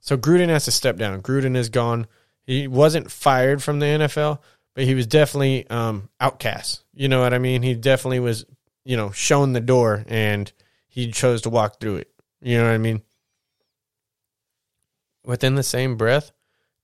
So 0.00 0.16
Gruden 0.16 0.48
has 0.48 0.64
to 0.66 0.70
step 0.70 0.96
down. 0.96 1.22
Gruden 1.22 1.56
is 1.56 1.68
gone. 1.68 2.06
He 2.44 2.68
wasn't 2.68 3.10
fired 3.10 3.62
from 3.62 3.80
the 3.80 3.86
NFL, 3.86 4.40
but 4.74 4.84
he 4.84 4.94
was 4.94 5.06
definitely 5.06 5.68
um, 5.68 6.08
outcast. 6.20 6.84
You 6.94 7.08
know 7.08 7.20
what 7.20 7.34
I 7.34 7.38
mean? 7.38 7.62
He 7.62 7.74
definitely 7.74 8.20
was, 8.20 8.46
you 8.84 8.96
know, 8.96 9.10
shown 9.10 9.52
the 9.52 9.60
door 9.60 10.04
and 10.06 10.50
he 10.86 11.10
chose 11.10 11.42
to 11.42 11.50
walk 11.50 11.80
through 11.80 11.96
it. 11.96 12.10
You 12.40 12.58
know 12.58 12.64
what 12.64 12.74
I 12.74 12.78
mean? 12.78 13.02
Within 15.24 15.56
the 15.56 15.62
same 15.62 15.96
breath, 15.96 16.30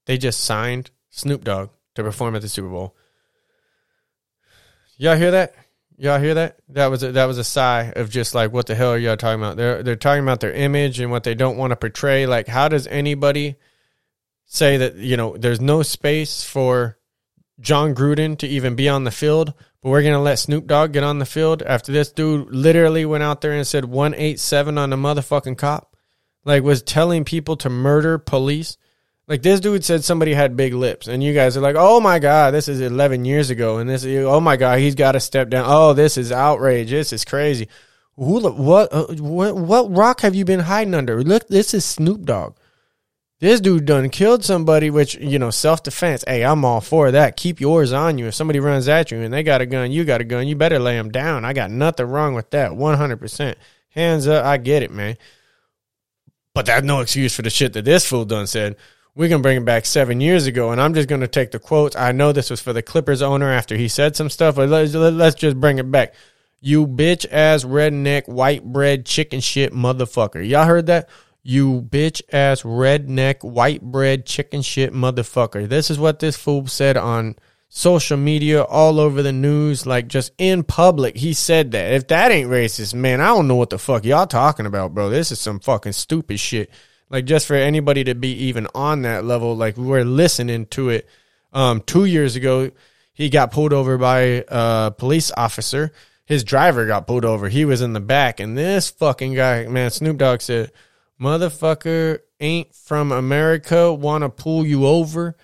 they 0.05 0.17
just 0.17 0.41
signed 0.41 0.91
Snoop 1.09 1.43
Dogg 1.45 1.69
to 1.95 2.03
perform 2.03 2.35
at 2.35 2.41
the 2.41 2.49
Super 2.49 2.67
Bowl. 2.67 2.95
Y'all 4.97 5.15
hear 5.15 5.31
that? 5.31 5.55
Y'all 5.97 6.19
hear 6.19 6.33
that? 6.33 6.57
That 6.69 6.87
was 6.87 7.03
a, 7.03 7.11
that 7.13 7.25
was 7.25 7.37
a 7.37 7.43
sigh 7.43 7.93
of 7.95 8.09
just 8.09 8.33
like, 8.33 8.51
what 8.51 8.67
the 8.67 8.75
hell 8.75 8.93
are 8.93 8.97
y'all 8.97 9.17
talking 9.17 9.41
about? 9.41 9.57
They're 9.57 9.83
they're 9.83 9.95
talking 9.95 10.23
about 10.23 10.39
their 10.39 10.51
image 10.53 10.99
and 10.99 11.11
what 11.11 11.23
they 11.23 11.35
don't 11.35 11.57
want 11.57 11.71
to 11.71 11.75
portray. 11.75 12.25
Like, 12.25 12.47
how 12.47 12.67
does 12.67 12.87
anybody 12.87 13.55
say 14.45 14.77
that 14.77 14.95
you 14.95 15.17
know 15.17 15.37
there's 15.37 15.61
no 15.61 15.83
space 15.83 16.43
for 16.43 16.97
Jon 17.59 17.93
Gruden 17.93 18.37
to 18.39 18.47
even 18.47 18.75
be 18.75 18.89
on 18.89 19.03
the 19.03 19.11
field, 19.11 19.53
but 19.81 19.89
we're 19.89 20.03
gonna 20.03 20.21
let 20.21 20.39
Snoop 20.39 20.67
Dogg 20.67 20.93
get 20.93 21.03
on 21.03 21.19
the 21.19 21.25
field 21.25 21.61
after 21.61 21.91
this 21.91 22.11
dude 22.11 22.49
literally 22.49 23.05
went 23.05 23.23
out 23.23 23.41
there 23.41 23.51
and 23.51 23.65
said 23.65 23.85
one 23.85 24.13
eight 24.15 24.39
seven 24.39 24.77
on 24.77 24.91
a 24.93 24.97
motherfucking 24.97 25.57
cop, 25.57 25.95
like 26.43 26.63
was 26.63 26.81
telling 26.81 27.23
people 27.23 27.55
to 27.57 27.69
murder 27.69 28.17
police. 28.17 28.77
Like 29.27 29.41
this 29.41 29.61
dude 29.61 29.85
said 29.85 30.03
somebody 30.03 30.33
had 30.33 30.57
big 30.57 30.73
lips, 30.73 31.07
and 31.07 31.23
you 31.23 31.33
guys 31.33 31.55
are 31.55 31.61
like, 31.61 31.77
"Oh 31.77 32.01
my 32.01 32.19
god, 32.19 32.53
this 32.53 32.67
is 32.67 32.81
11 32.81 33.23
years 33.23 33.49
ago," 33.49 33.77
and 33.77 33.89
this, 33.89 34.05
oh 34.05 34.41
my 34.41 34.57
god, 34.57 34.79
he's 34.79 34.95
got 34.95 35.13
to 35.13 35.19
step 35.21 35.49
down. 35.49 35.65
Oh, 35.67 35.93
this 35.93 36.17
is 36.17 36.31
outrage. 36.31 36.89
This 36.89 37.13
is 37.13 37.23
crazy. 37.23 37.69
Who, 38.17 38.47
what, 38.51 38.93
uh, 38.93 39.07
what, 39.15 39.55
what 39.55 39.95
rock 39.95 40.21
have 40.21 40.35
you 40.35 40.45
been 40.45 40.59
hiding 40.59 40.93
under? 40.93 41.23
Look, 41.23 41.47
this 41.47 41.73
is 41.73 41.85
Snoop 41.85 42.25
Dogg. 42.25 42.55
This 43.39 43.59
dude 43.59 43.85
done 43.85 44.09
killed 44.09 44.43
somebody, 44.43 44.89
which 44.89 45.15
you 45.15 45.39
know, 45.39 45.49
self 45.49 45.83
defense. 45.83 46.23
Hey, 46.27 46.43
I'm 46.43 46.63
all 46.63 46.81
for 46.81 47.11
that. 47.11 47.37
Keep 47.37 47.59
yours 47.59 47.91
on 47.91 48.17
you. 48.17 48.27
If 48.27 48.35
somebody 48.35 48.59
runs 48.59 48.87
at 48.87 49.09
you 49.09 49.19
and 49.19 49.33
they 49.33 49.43
got 49.43 49.61
a 49.61 49.65
gun, 49.65 49.91
you 49.91 50.03
got 50.03 50.21
a 50.21 50.25
gun. 50.25 50.47
You 50.47 50.55
better 50.55 50.79
lay 50.79 50.95
them 50.95 51.11
down. 51.11 51.43
I 51.43 51.53
got 51.53 51.71
nothing 51.71 52.05
wrong 52.05 52.35
with 52.35 52.51
that. 52.51 52.75
100. 52.75 53.17
percent 53.17 53.57
Hands 53.89 54.27
up. 54.27 54.45
I 54.45 54.57
get 54.57 54.83
it, 54.83 54.91
man. 54.91 55.17
But 56.53 56.67
that's 56.67 56.85
no 56.85 56.99
excuse 56.99 57.35
for 57.35 57.41
the 57.41 57.49
shit 57.49 57.73
that 57.73 57.85
this 57.85 58.05
fool 58.05 58.25
done 58.25 58.47
said 58.47 58.75
we 59.15 59.29
can 59.29 59.41
bring 59.41 59.57
it 59.57 59.65
back 59.65 59.85
seven 59.85 60.21
years 60.21 60.47
ago, 60.47 60.71
and 60.71 60.81
I'm 60.81 60.93
just 60.93 61.07
going 61.07 61.21
to 61.21 61.27
take 61.27 61.51
the 61.51 61.59
quotes. 61.59 61.95
I 61.95 62.11
know 62.11 62.31
this 62.31 62.49
was 62.49 62.61
for 62.61 62.73
the 62.73 62.81
Clippers 62.81 63.21
owner 63.21 63.51
after 63.51 63.77
he 63.77 63.87
said 63.87 64.15
some 64.15 64.29
stuff, 64.29 64.55
but 64.55 64.69
let's, 64.69 64.93
let's 64.93 65.35
just 65.35 65.59
bring 65.59 65.77
it 65.77 65.91
back. 65.91 66.15
You 66.61 66.87
bitch 66.87 67.25
ass 67.29 67.63
redneck 67.63 68.27
white 68.27 68.63
bread 68.63 69.05
chicken 69.05 69.41
shit 69.41 69.73
motherfucker. 69.73 70.47
Y'all 70.47 70.65
heard 70.65 70.87
that? 70.87 71.09
You 71.43 71.81
bitch 71.81 72.21
ass 72.31 72.61
redneck 72.63 73.43
white 73.43 73.81
bread 73.81 74.25
chicken 74.25 74.61
shit 74.61 74.93
motherfucker. 74.93 75.67
This 75.67 75.91
is 75.91 75.99
what 75.99 76.19
this 76.19 76.37
fool 76.37 76.67
said 76.67 76.95
on 76.97 77.35
social 77.67 78.17
media, 78.17 78.63
all 78.63 78.99
over 78.99 79.21
the 79.21 79.33
news, 79.33 79.85
like 79.85 80.07
just 80.07 80.31
in 80.37 80.63
public. 80.63 81.17
He 81.17 81.33
said 81.33 81.71
that. 81.71 81.93
If 81.93 82.07
that 82.07 82.31
ain't 82.31 82.49
racist, 82.49 82.93
man, 82.93 83.19
I 83.19 83.27
don't 83.27 83.47
know 83.47 83.55
what 83.55 83.69
the 83.69 83.77
fuck 83.77 84.05
y'all 84.05 84.25
talking 84.25 84.65
about, 84.65 84.93
bro. 84.93 85.09
This 85.09 85.31
is 85.31 85.39
some 85.39 85.59
fucking 85.59 85.91
stupid 85.91 86.39
shit 86.39 86.71
like 87.13 87.25
just 87.25 87.45
for 87.45 87.53
anybody 87.53 88.03
to 88.05 88.15
be 88.15 88.29
even 88.45 88.67
on 88.73 89.03
that 89.03 89.23
level 89.23 89.55
like 89.55 89.77
we 89.77 89.85
were 89.85 90.03
listening 90.03 90.65
to 90.65 90.89
it. 90.89 91.07
Um, 91.53 91.81
two 91.81 92.05
years 92.05 92.35
ago 92.35 92.71
he 93.13 93.29
got 93.29 93.51
pulled 93.51 93.71
over 93.71 93.99
by 93.99 94.43
a 94.47 94.91
police 94.97 95.31
officer. 95.37 95.91
His 96.25 96.43
driver 96.43 96.87
got 96.87 97.05
pulled 97.05 97.23
over. 97.23 97.49
He 97.49 97.65
was 97.65 97.81
in 97.81 97.93
the 97.93 97.99
back. 97.99 98.39
And 98.39 98.57
this 98.57 98.89
fucking 98.89 99.35
guy 99.35 99.67
man 99.67 99.91
snoop 99.91 100.17
dogg 100.17 100.41
said 100.41 100.71
motherfucker 101.21 102.19
ain't 102.39 102.73
from 102.73 103.11
america 103.11 103.93
want 103.93 104.23
to 104.23 104.29
pull 104.29 104.65
you 104.65 104.87
over. 104.87 105.37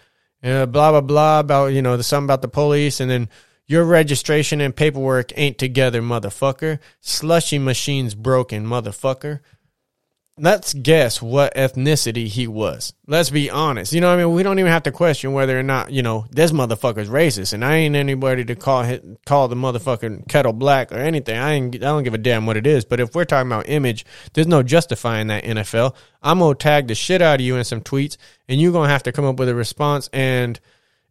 Uh, 0.43 0.65
blah 0.65 0.89
blah 0.89 1.01
blah 1.01 1.39
about 1.39 1.67
you 1.67 1.83
know 1.83 1.97
the 1.97 2.03
something 2.03 2.25
about 2.25 2.41
the 2.41 2.47
police. 2.47 2.99
And 2.99 3.11
then 3.11 3.29
your 3.67 3.83
registration 3.83 4.59
and 4.59 4.75
paperwork 4.75 5.37
ain't 5.37 5.59
together 5.59 6.01
motherfucker. 6.01 6.79
Slushy 6.99 7.59
machine's 7.59 8.15
broken 8.15 8.65
motherfucker 8.65 9.41
let's 10.39 10.73
guess 10.73 11.21
what 11.21 11.53
ethnicity 11.55 12.27
he 12.27 12.47
was. 12.47 12.93
Let's 13.07 13.29
be 13.29 13.49
honest. 13.49 13.93
You 13.93 14.01
know 14.01 14.07
what 14.07 14.19
I 14.19 14.25
mean? 14.25 14.33
We 14.33 14.43
don't 14.43 14.59
even 14.59 14.71
have 14.71 14.83
to 14.83 14.91
question 14.91 15.33
whether 15.33 15.59
or 15.59 15.63
not, 15.63 15.91
you 15.91 16.01
know, 16.01 16.25
this 16.31 16.51
motherfucker's 16.51 17.09
racist. 17.09 17.53
And 17.53 17.63
I 17.63 17.75
ain't 17.75 17.95
anybody 17.95 18.45
to 18.45 18.55
call 18.55 18.85
call 19.25 19.47
the 19.47 19.55
motherfucking 19.55 20.27
kettle 20.27 20.53
black 20.53 20.91
or 20.91 20.97
anything. 20.97 21.37
I 21.37 21.53
ain't 21.53 21.75
I 21.75 21.79
don't 21.79 22.03
give 22.03 22.13
a 22.13 22.17
damn 22.17 22.45
what 22.45 22.57
it 22.57 22.65
is. 22.65 22.85
But 22.85 22.99
if 22.99 23.13
we're 23.13 23.25
talking 23.25 23.51
about 23.51 23.69
image, 23.69 24.05
there's 24.33 24.47
no 24.47 24.63
justifying 24.63 25.27
that 25.27 25.43
NFL. 25.43 25.95
I'm 26.21 26.39
gonna 26.39 26.55
tag 26.55 26.87
the 26.87 26.95
shit 26.95 27.21
out 27.21 27.39
of 27.39 27.45
you 27.45 27.55
in 27.55 27.63
some 27.63 27.81
tweets 27.81 28.17
and 28.47 28.59
you're 28.59 28.73
gonna 28.73 28.89
have 28.89 29.03
to 29.03 29.11
come 29.11 29.25
up 29.25 29.37
with 29.39 29.49
a 29.49 29.55
response 29.55 30.09
and 30.13 30.59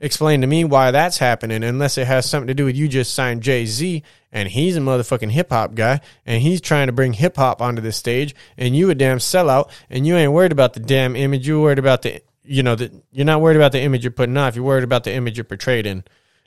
explain 0.01 0.41
to 0.41 0.47
me 0.47 0.65
why 0.65 0.91
that's 0.91 1.19
happening 1.19 1.65
unless 1.65 1.99
it 1.99 2.07
has 2.07 2.29
something 2.29 2.47
to 2.47 2.55
do 2.55 2.65
with 2.65 2.77
you 2.77 2.89
just 2.89 3.15
signed 3.15 3.43
Jay 3.43 3.67
Z 3.67 4.03
and 4.33 4.49
he's 4.49 4.77
a 4.77 4.81
motherfucking 4.81 5.31
hip 5.31 5.51
hop 5.51 5.75
guy 5.75 6.01
and 6.27 6.43
he's 6.43 6.61
trying 6.61 6.87
to 6.87 6.93
bring 6.93 7.13
hip 7.13 7.37
hop 7.37 7.63
onto 7.63 7.81
the 7.81 7.93
stage 7.93 8.35
and 8.57 8.77
you 8.77 8.91
a 8.91 8.95
damn 8.95 9.19
sellout 9.19 9.71
and 9.89 10.07
you 10.07 10.17
ain't 10.17 10.33
worried 10.33 10.53
about 10.53 10.75
the 10.75 10.81
damn 10.81 11.17
image. 11.17 11.47
You're 11.47 11.61
worried 11.61 11.79
about 11.79 12.03
the, 12.03 12.21
you 12.43 12.63
know, 12.63 12.75
that 12.75 12.93
you're 13.11 13.27
not 13.27 13.41
worried 13.41 13.57
about 13.57 13.73
the 13.73 13.81
image 13.81 14.05
you're 14.05 14.11
putting 14.11 14.37
off. 14.37 14.55
You're 14.55 14.65
worried 14.65 14.85
about 14.85 15.05
the 15.05 15.13
image 15.13 15.37
you're 15.37 15.45
portrayed 15.45 15.87
in. 15.87 16.05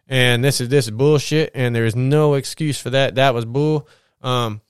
And 0.08 0.44
this 0.44 0.62
is, 0.62 0.70
this 0.70 0.86
is 0.86 0.92
bullshit 0.92 1.52
and 1.56 1.76
there 1.76 1.86
is 1.86 1.96
no 1.96 2.36
excuse 2.36 2.80
for 2.80 2.90
that. 2.92 3.16
That 3.16 3.34
was 3.34 3.46
bull. 3.46 3.88
Um, 4.22 4.62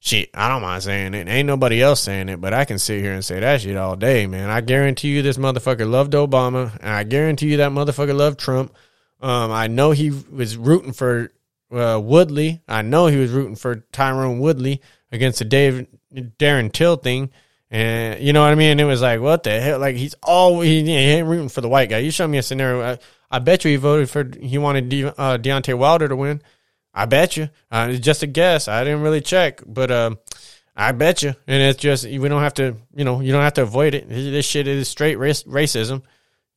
shit, 0.00 0.30
I 0.34 0.48
don't 0.48 0.62
mind 0.62 0.82
saying 0.82 1.14
it. 1.14 1.28
Ain't 1.28 1.46
nobody 1.46 1.80
else 1.80 2.00
saying 2.00 2.28
it, 2.28 2.40
but 2.40 2.52
I 2.52 2.64
can 2.64 2.78
sit 2.78 3.00
here 3.00 3.12
and 3.12 3.24
say 3.24 3.40
that 3.40 3.60
shit 3.60 3.76
all 3.76 3.94
day, 3.94 4.26
man. 4.26 4.50
I 4.50 4.60
guarantee 4.60 5.08
you 5.08 5.22
this 5.22 5.36
motherfucker 5.36 5.88
loved 5.88 6.14
Obama, 6.14 6.76
and 6.80 6.90
I 6.90 7.04
guarantee 7.04 7.48
you 7.48 7.58
that 7.58 7.70
motherfucker 7.70 8.16
loved 8.16 8.40
Trump. 8.40 8.74
Um, 9.20 9.50
I 9.52 9.66
know 9.66 9.90
he 9.90 10.10
was 10.10 10.56
rooting 10.56 10.92
for 10.92 11.30
uh, 11.72 12.00
Woodley. 12.02 12.62
I 12.68 12.82
know 12.82 13.06
he 13.06 13.16
was 13.16 13.30
rooting 13.30 13.56
for 13.56 13.76
Tyron 13.92 14.40
Woodley 14.40 14.80
against 15.12 15.38
the 15.38 15.44
Dave 15.44 15.86
Darren 16.12 16.72
Till 16.72 16.96
thing. 16.96 17.30
And 17.70 18.20
you 18.20 18.32
know 18.32 18.42
what 18.42 18.50
I 18.50 18.56
mean? 18.56 18.80
It 18.80 18.84
was 18.84 19.02
like, 19.02 19.20
what 19.20 19.44
the 19.44 19.60
hell? 19.60 19.78
Like 19.78 19.96
he's 19.96 20.14
all 20.22 20.60
he, 20.60 20.90
ain't 20.92 21.28
rooting 21.28 21.48
for 21.48 21.60
the 21.60 21.68
white 21.68 21.88
guy. 21.88 21.98
You 21.98 22.10
show 22.10 22.26
me 22.26 22.38
a 22.38 22.42
scenario. 22.42 22.82
I, 22.82 22.98
I 23.30 23.38
bet 23.38 23.64
you 23.64 23.70
he 23.70 23.76
voted 23.76 24.10
for 24.10 24.28
he 24.40 24.58
wanted 24.58 24.88
De, 24.88 25.04
uh, 25.04 25.38
Deontay 25.38 25.78
Wilder 25.78 26.08
to 26.08 26.16
win. 26.16 26.42
I 26.92 27.06
bet 27.06 27.36
you. 27.36 27.48
Uh, 27.70 27.88
it's 27.90 28.04
just 28.04 28.24
a 28.24 28.26
guess. 28.26 28.66
I 28.66 28.82
didn't 28.82 29.02
really 29.02 29.20
check, 29.20 29.62
but 29.64 29.92
uh, 29.92 30.16
I 30.76 30.90
bet 30.90 31.22
you. 31.22 31.34
And 31.46 31.62
it's 31.62 31.80
just 31.80 32.04
we 32.04 32.28
don't 32.28 32.42
have 32.42 32.54
to, 32.54 32.76
you 32.94 33.04
know, 33.04 33.20
you 33.20 33.32
don't 33.32 33.42
have 33.42 33.54
to 33.54 33.62
avoid 33.62 33.94
it. 33.94 34.08
This 34.08 34.46
shit 34.46 34.66
is 34.66 34.88
straight 34.88 35.16
race, 35.16 35.44
racism. 35.44 36.02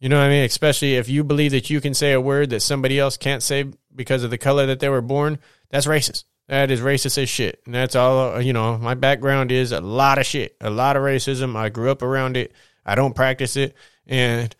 You 0.03 0.09
know 0.09 0.17
what 0.17 0.25
I 0.25 0.29
mean? 0.29 0.43
Especially 0.43 0.95
if 0.95 1.07
you 1.07 1.23
believe 1.23 1.51
that 1.51 1.69
you 1.69 1.79
can 1.79 1.93
say 1.93 2.11
a 2.11 2.19
word 2.19 2.49
that 2.49 2.59
somebody 2.59 2.99
else 2.99 3.15
can't 3.15 3.41
say 3.41 3.71
because 3.95 4.25
of 4.25 4.31
the 4.31 4.37
color 4.37 4.65
that 4.65 4.81
they 4.81 4.89
were 4.89 5.01
born. 5.01 5.39
That's 5.69 5.85
racist. 5.85 6.25
That 6.49 6.71
is 6.71 6.81
racist 6.81 7.17
as 7.17 7.29
shit. 7.29 7.61
And 7.65 7.73
that's 7.73 7.95
all, 7.95 8.33
uh, 8.33 8.39
you 8.39 8.51
know, 8.51 8.77
my 8.77 8.95
background 8.95 9.49
is 9.53 9.71
a 9.71 9.79
lot 9.79 10.17
of 10.17 10.25
shit, 10.25 10.57
a 10.59 10.69
lot 10.69 10.97
of 10.97 11.03
racism. 11.03 11.55
I 11.55 11.69
grew 11.69 11.89
up 11.89 12.01
around 12.01 12.35
it. 12.35 12.51
I 12.85 12.95
don't 12.95 13.15
practice 13.15 13.55
it. 13.55 13.77
And 14.05 14.53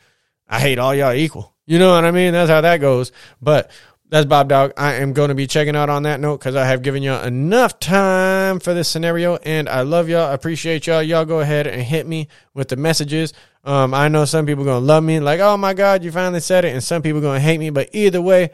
I 0.48 0.62
hate 0.62 0.80
all 0.80 0.96
y'all 0.96 1.12
equal. 1.12 1.54
You 1.66 1.78
know 1.78 1.94
what 1.94 2.06
I 2.06 2.12
mean? 2.12 2.32
That's 2.32 2.50
how 2.50 2.62
that 2.62 2.78
goes. 2.78 3.12
But 3.42 3.70
that's 4.10 4.26
Bob 4.26 4.50
Dog. 4.50 4.74
I 4.78 4.96
am 4.96 5.14
going 5.14 5.30
to 5.30 5.36
be 5.36 5.48
checking 5.48 5.76
out 5.76 5.90
on 5.90 6.04
that 6.04 6.20
note 6.20 6.38
because 6.38 6.56
I 6.56 6.66
have 6.66 6.82
given 6.82 7.02
y'all 7.02 7.24
enough 7.24 7.80
time 7.80 8.60
for 8.60 8.74
this 8.74 8.88
scenario, 8.88 9.38
and 9.38 9.68
I 9.68 9.82
love 9.82 10.08
y'all. 10.10 10.30
I 10.30 10.34
appreciate 10.34 10.86
y'all. 10.86 11.02
Y'all 11.02 11.26
go 11.26 11.40
ahead 11.40 11.66
and 11.66 11.82
hit 11.82 12.06
me 12.06 12.28
with 12.54 12.68
the 12.68 12.76
messages. 12.76 13.34
Um, 13.64 13.94
I 13.94 14.10
know 14.10 14.26
some 14.26 14.46
people 14.46 14.66
gonna 14.66 14.86
love 14.86 15.04
me, 15.04 15.20
like, 15.20 15.40
oh 15.40 15.58
my 15.58 15.74
god, 15.74 16.04
you 16.04 16.12
finally 16.12 16.42
said 16.42 16.66
it, 16.66 16.74
and 16.74 16.84
some 16.84 17.02
people 17.02 17.22
gonna 17.22 17.40
hate 17.40 17.58
me. 17.58 17.70
But 17.70 17.90
either 17.94 18.22
way, 18.22 18.52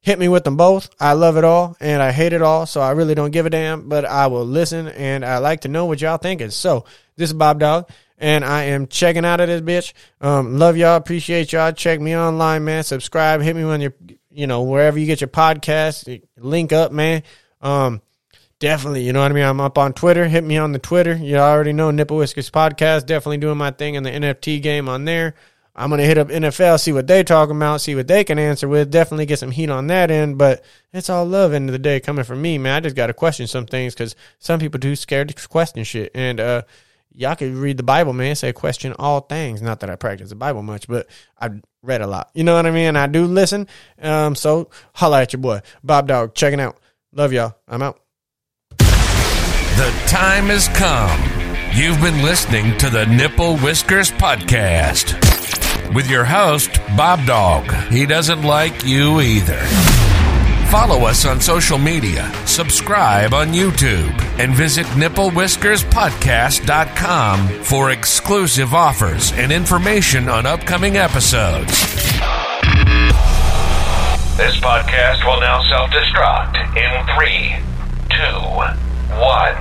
hit 0.00 0.18
me 0.18 0.28
with 0.28 0.44
them 0.44 0.56
both. 0.56 0.88
I 0.98 1.12
love 1.12 1.36
it 1.36 1.44
all, 1.44 1.76
and 1.80 2.00
I 2.00 2.12
hate 2.12 2.32
it 2.32 2.42
all, 2.42 2.64
so 2.64 2.80
I 2.80 2.92
really 2.92 3.14
don't 3.14 3.32
give 3.32 3.44
a 3.44 3.50
damn. 3.50 3.88
But 3.88 4.04
I 4.04 4.28
will 4.28 4.46
listen, 4.46 4.88
and 4.88 5.24
I 5.24 5.38
like 5.38 5.62
to 5.62 5.68
know 5.68 5.86
what 5.86 6.00
y'all 6.00 6.16
thinking. 6.16 6.50
So 6.50 6.84
this 7.16 7.30
is 7.30 7.34
Bob 7.34 7.60
Dog 7.60 7.90
and 8.18 8.44
I 8.44 8.64
am 8.64 8.86
checking 8.86 9.24
out 9.24 9.40
of 9.40 9.48
this 9.48 9.60
bitch. 9.60 9.92
Um, 10.20 10.56
love 10.56 10.76
y'all, 10.76 10.94
appreciate 10.94 11.52
y'all. 11.52 11.72
Check 11.72 12.00
me 12.00 12.16
online, 12.16 12.64
man. 12.64 12.84
Subscribe, 12.84 13.42
hit 13.42 13.56
me 13.56 13.64
on 13.64 13.80
your 13.80 13.92
you 14.34 14.46
know, 14.46 14.62
wherever 14.62 14.98
you 14.98 15.06
get 15.06 15.20
your 15.20 15.28
podcast, 15.28 16.22
link 16.36 16.72
up, 16.72 16.92
man. 16.92 17.22
Um, 17.60 18.02
definitely, 18.58 19.04
you 19.04 19.12
know 19.12 19.20
what 19.20 19.30
I 19.30 19.34
mean? 19.34 19.44
I'm 19.44 19.60
up 19.60 19.78
on 19.78 19.92
Twitter. 19.92 20.28
Hit 20.28 20.44
me 20.44 20.56
on 20.58 20.72
the 20.72 20.78
Twitter. 20.78 21.14
You 21.14 21.38
already 21.38 21.72
know 21.72 21.90
Nipple 21.90 22.16
Whiskers 22.16 22.50
Podcast. 22.50 23.06
Definitely 23.06 23.38
doing 23.38 23.58
my 23.58 23.70
thing 23.70 23.94
in 23.94 24.02
the 24.02 24.10
NFT 24.10 24.62
game 24.62 24.88
on 24.88 25.04
there. 25.04 25.34
I'm 25.74 25.88
gonna 25.88 26.02
hit 26.02 26.18
up 26.18 26.28
NFL, 26.28 26.80
see 26.80 26.92
what 26.92 27.06
they 27.06 27.24
talking 27.24 27.56
about, 27.56 27.80
see 27.80 27.94
what 27.94 28.06
they 28.06 28.24
can 28.24 28.38
answer 28.38 28.68
with. 28.68 28.90
Definitely 28.90 29.24
get 29.24 29.38
some 29.38 29.50
heat 29.50 29.70
on 29.70 29.86
that 29.86 30.10
end, 30.10 30.36
but 30.36 30.62
it's 30.92 31.08
all 31.08 31.24
love 31.24 31.54
end 31.54 31.70
of 31.70 31.72
the 31.72 31.78
day 31.78 31.98
coming 31.98 32.24
from 32.24 32.42
me, 32.42 32.58
man. 32.58 32.74
I 32.74 32.80
just 32.80 32.96
gotta 32.96 33.14
question 33.14 33.46
some 33.46 33.64
things 33.64 33.94
because 33.94 34.14
some 34.38 34.60
people 34.60 34.78
too 34.78 34.96
scared 34.96 35.28
to 35.28 35.48
question 35.48 35.82
shit, 35.84 36.10
and 36.14 36.40
uh, 36.40 36.62
y'all 37.14 37.34
could 37.34 37.54
read 37.54 37.76
the 37.76 37.82
Bible, 37.82 38.12
man. 38.12 38.34
Say 38.34 38.52
question 38.52 38.94
all 38.98 39.20
things. 39.20 39.62
Not 39.62 39.80
that 39.80 39.90
I 39.90 39.96
practice 39.96 40.30
the 40.30 40.34
Bible 40.34 40.62
much, 40.62 40.88
but 40.88 41.08
I 41.40 41.50
read 41.82 42.00
a 42.00 42.06
lot. 42.06 42.30
You 42.34 42.44
know 42.44 42.54
what 42.54 42.66
I 42.66 42.70
mean? 42.70 42.96
I 42.96 43.06
do 43.06 43.24
listen. 43.26 43.68
Um, 44.00 44.34
so 44.34 44.70
holla 44.94 45.22
at 45.22 45.32
your 45.32 45.40
boy, 45.40 45.60
Bob 45.82 46.08
Dog. 46.08 46.34
Checking 46.34 46.60
out. 46.60 46.78
Love 47.12 47.32
y'all. 47.32 47.54
I'm 47.68 47.82
out. 47.82 48.00
The 48.78 49.90
time 50.06 50.46
has 50.46 50.68
come. 50.68 51.20
You've 51.74 52.00
been 52.00 52.22
listening 52.22 52.76
to 52.78 52.90
the 52.90 53.06
Nipple 53.06 53.56
Whiskers 53.58 54.10
Podcast 54.10 55.14
with 55.94 56.08
your 56.10 56.24
host, 56.24 56.70
Bob 56.96 57.26
Dog. 57.26 57.72
He 57.90 58.06
doesn't 58.06 58.42
like 58.42 58.84
you 58.84 59.20
either. 59.20 59.60
Follow 60.72 61.04
us 61.06 61.26
on 61.26 61.38
social 61.38 61.76
media, 61.76 62.32
subscribe 62.46 63.34
on 63.34 63.48
YouTube, 63.48 64.18
and 64.38 64.54
visit 64.54 64.86
nipplewhiskerspodcast.com 64.86 67.48
for 67.62 67.90
exclusive 67.90 68.72
offers 68.72 69.32
and 69.32 69.52
information 69.52 70.30
on 70.30 70.46
upcoming 70.46 70.96
episodes. 70.96 71.78
This 74.38 74.56
podcast 74.60 75.26
will 75.26 75.40
now 75.40 75.62
self 75.68 75.90
destruct 75.90 76.56
in 76.74 77.04
three, 77.18 77.54
two, 78.08 78.40
one. 79.20 79.58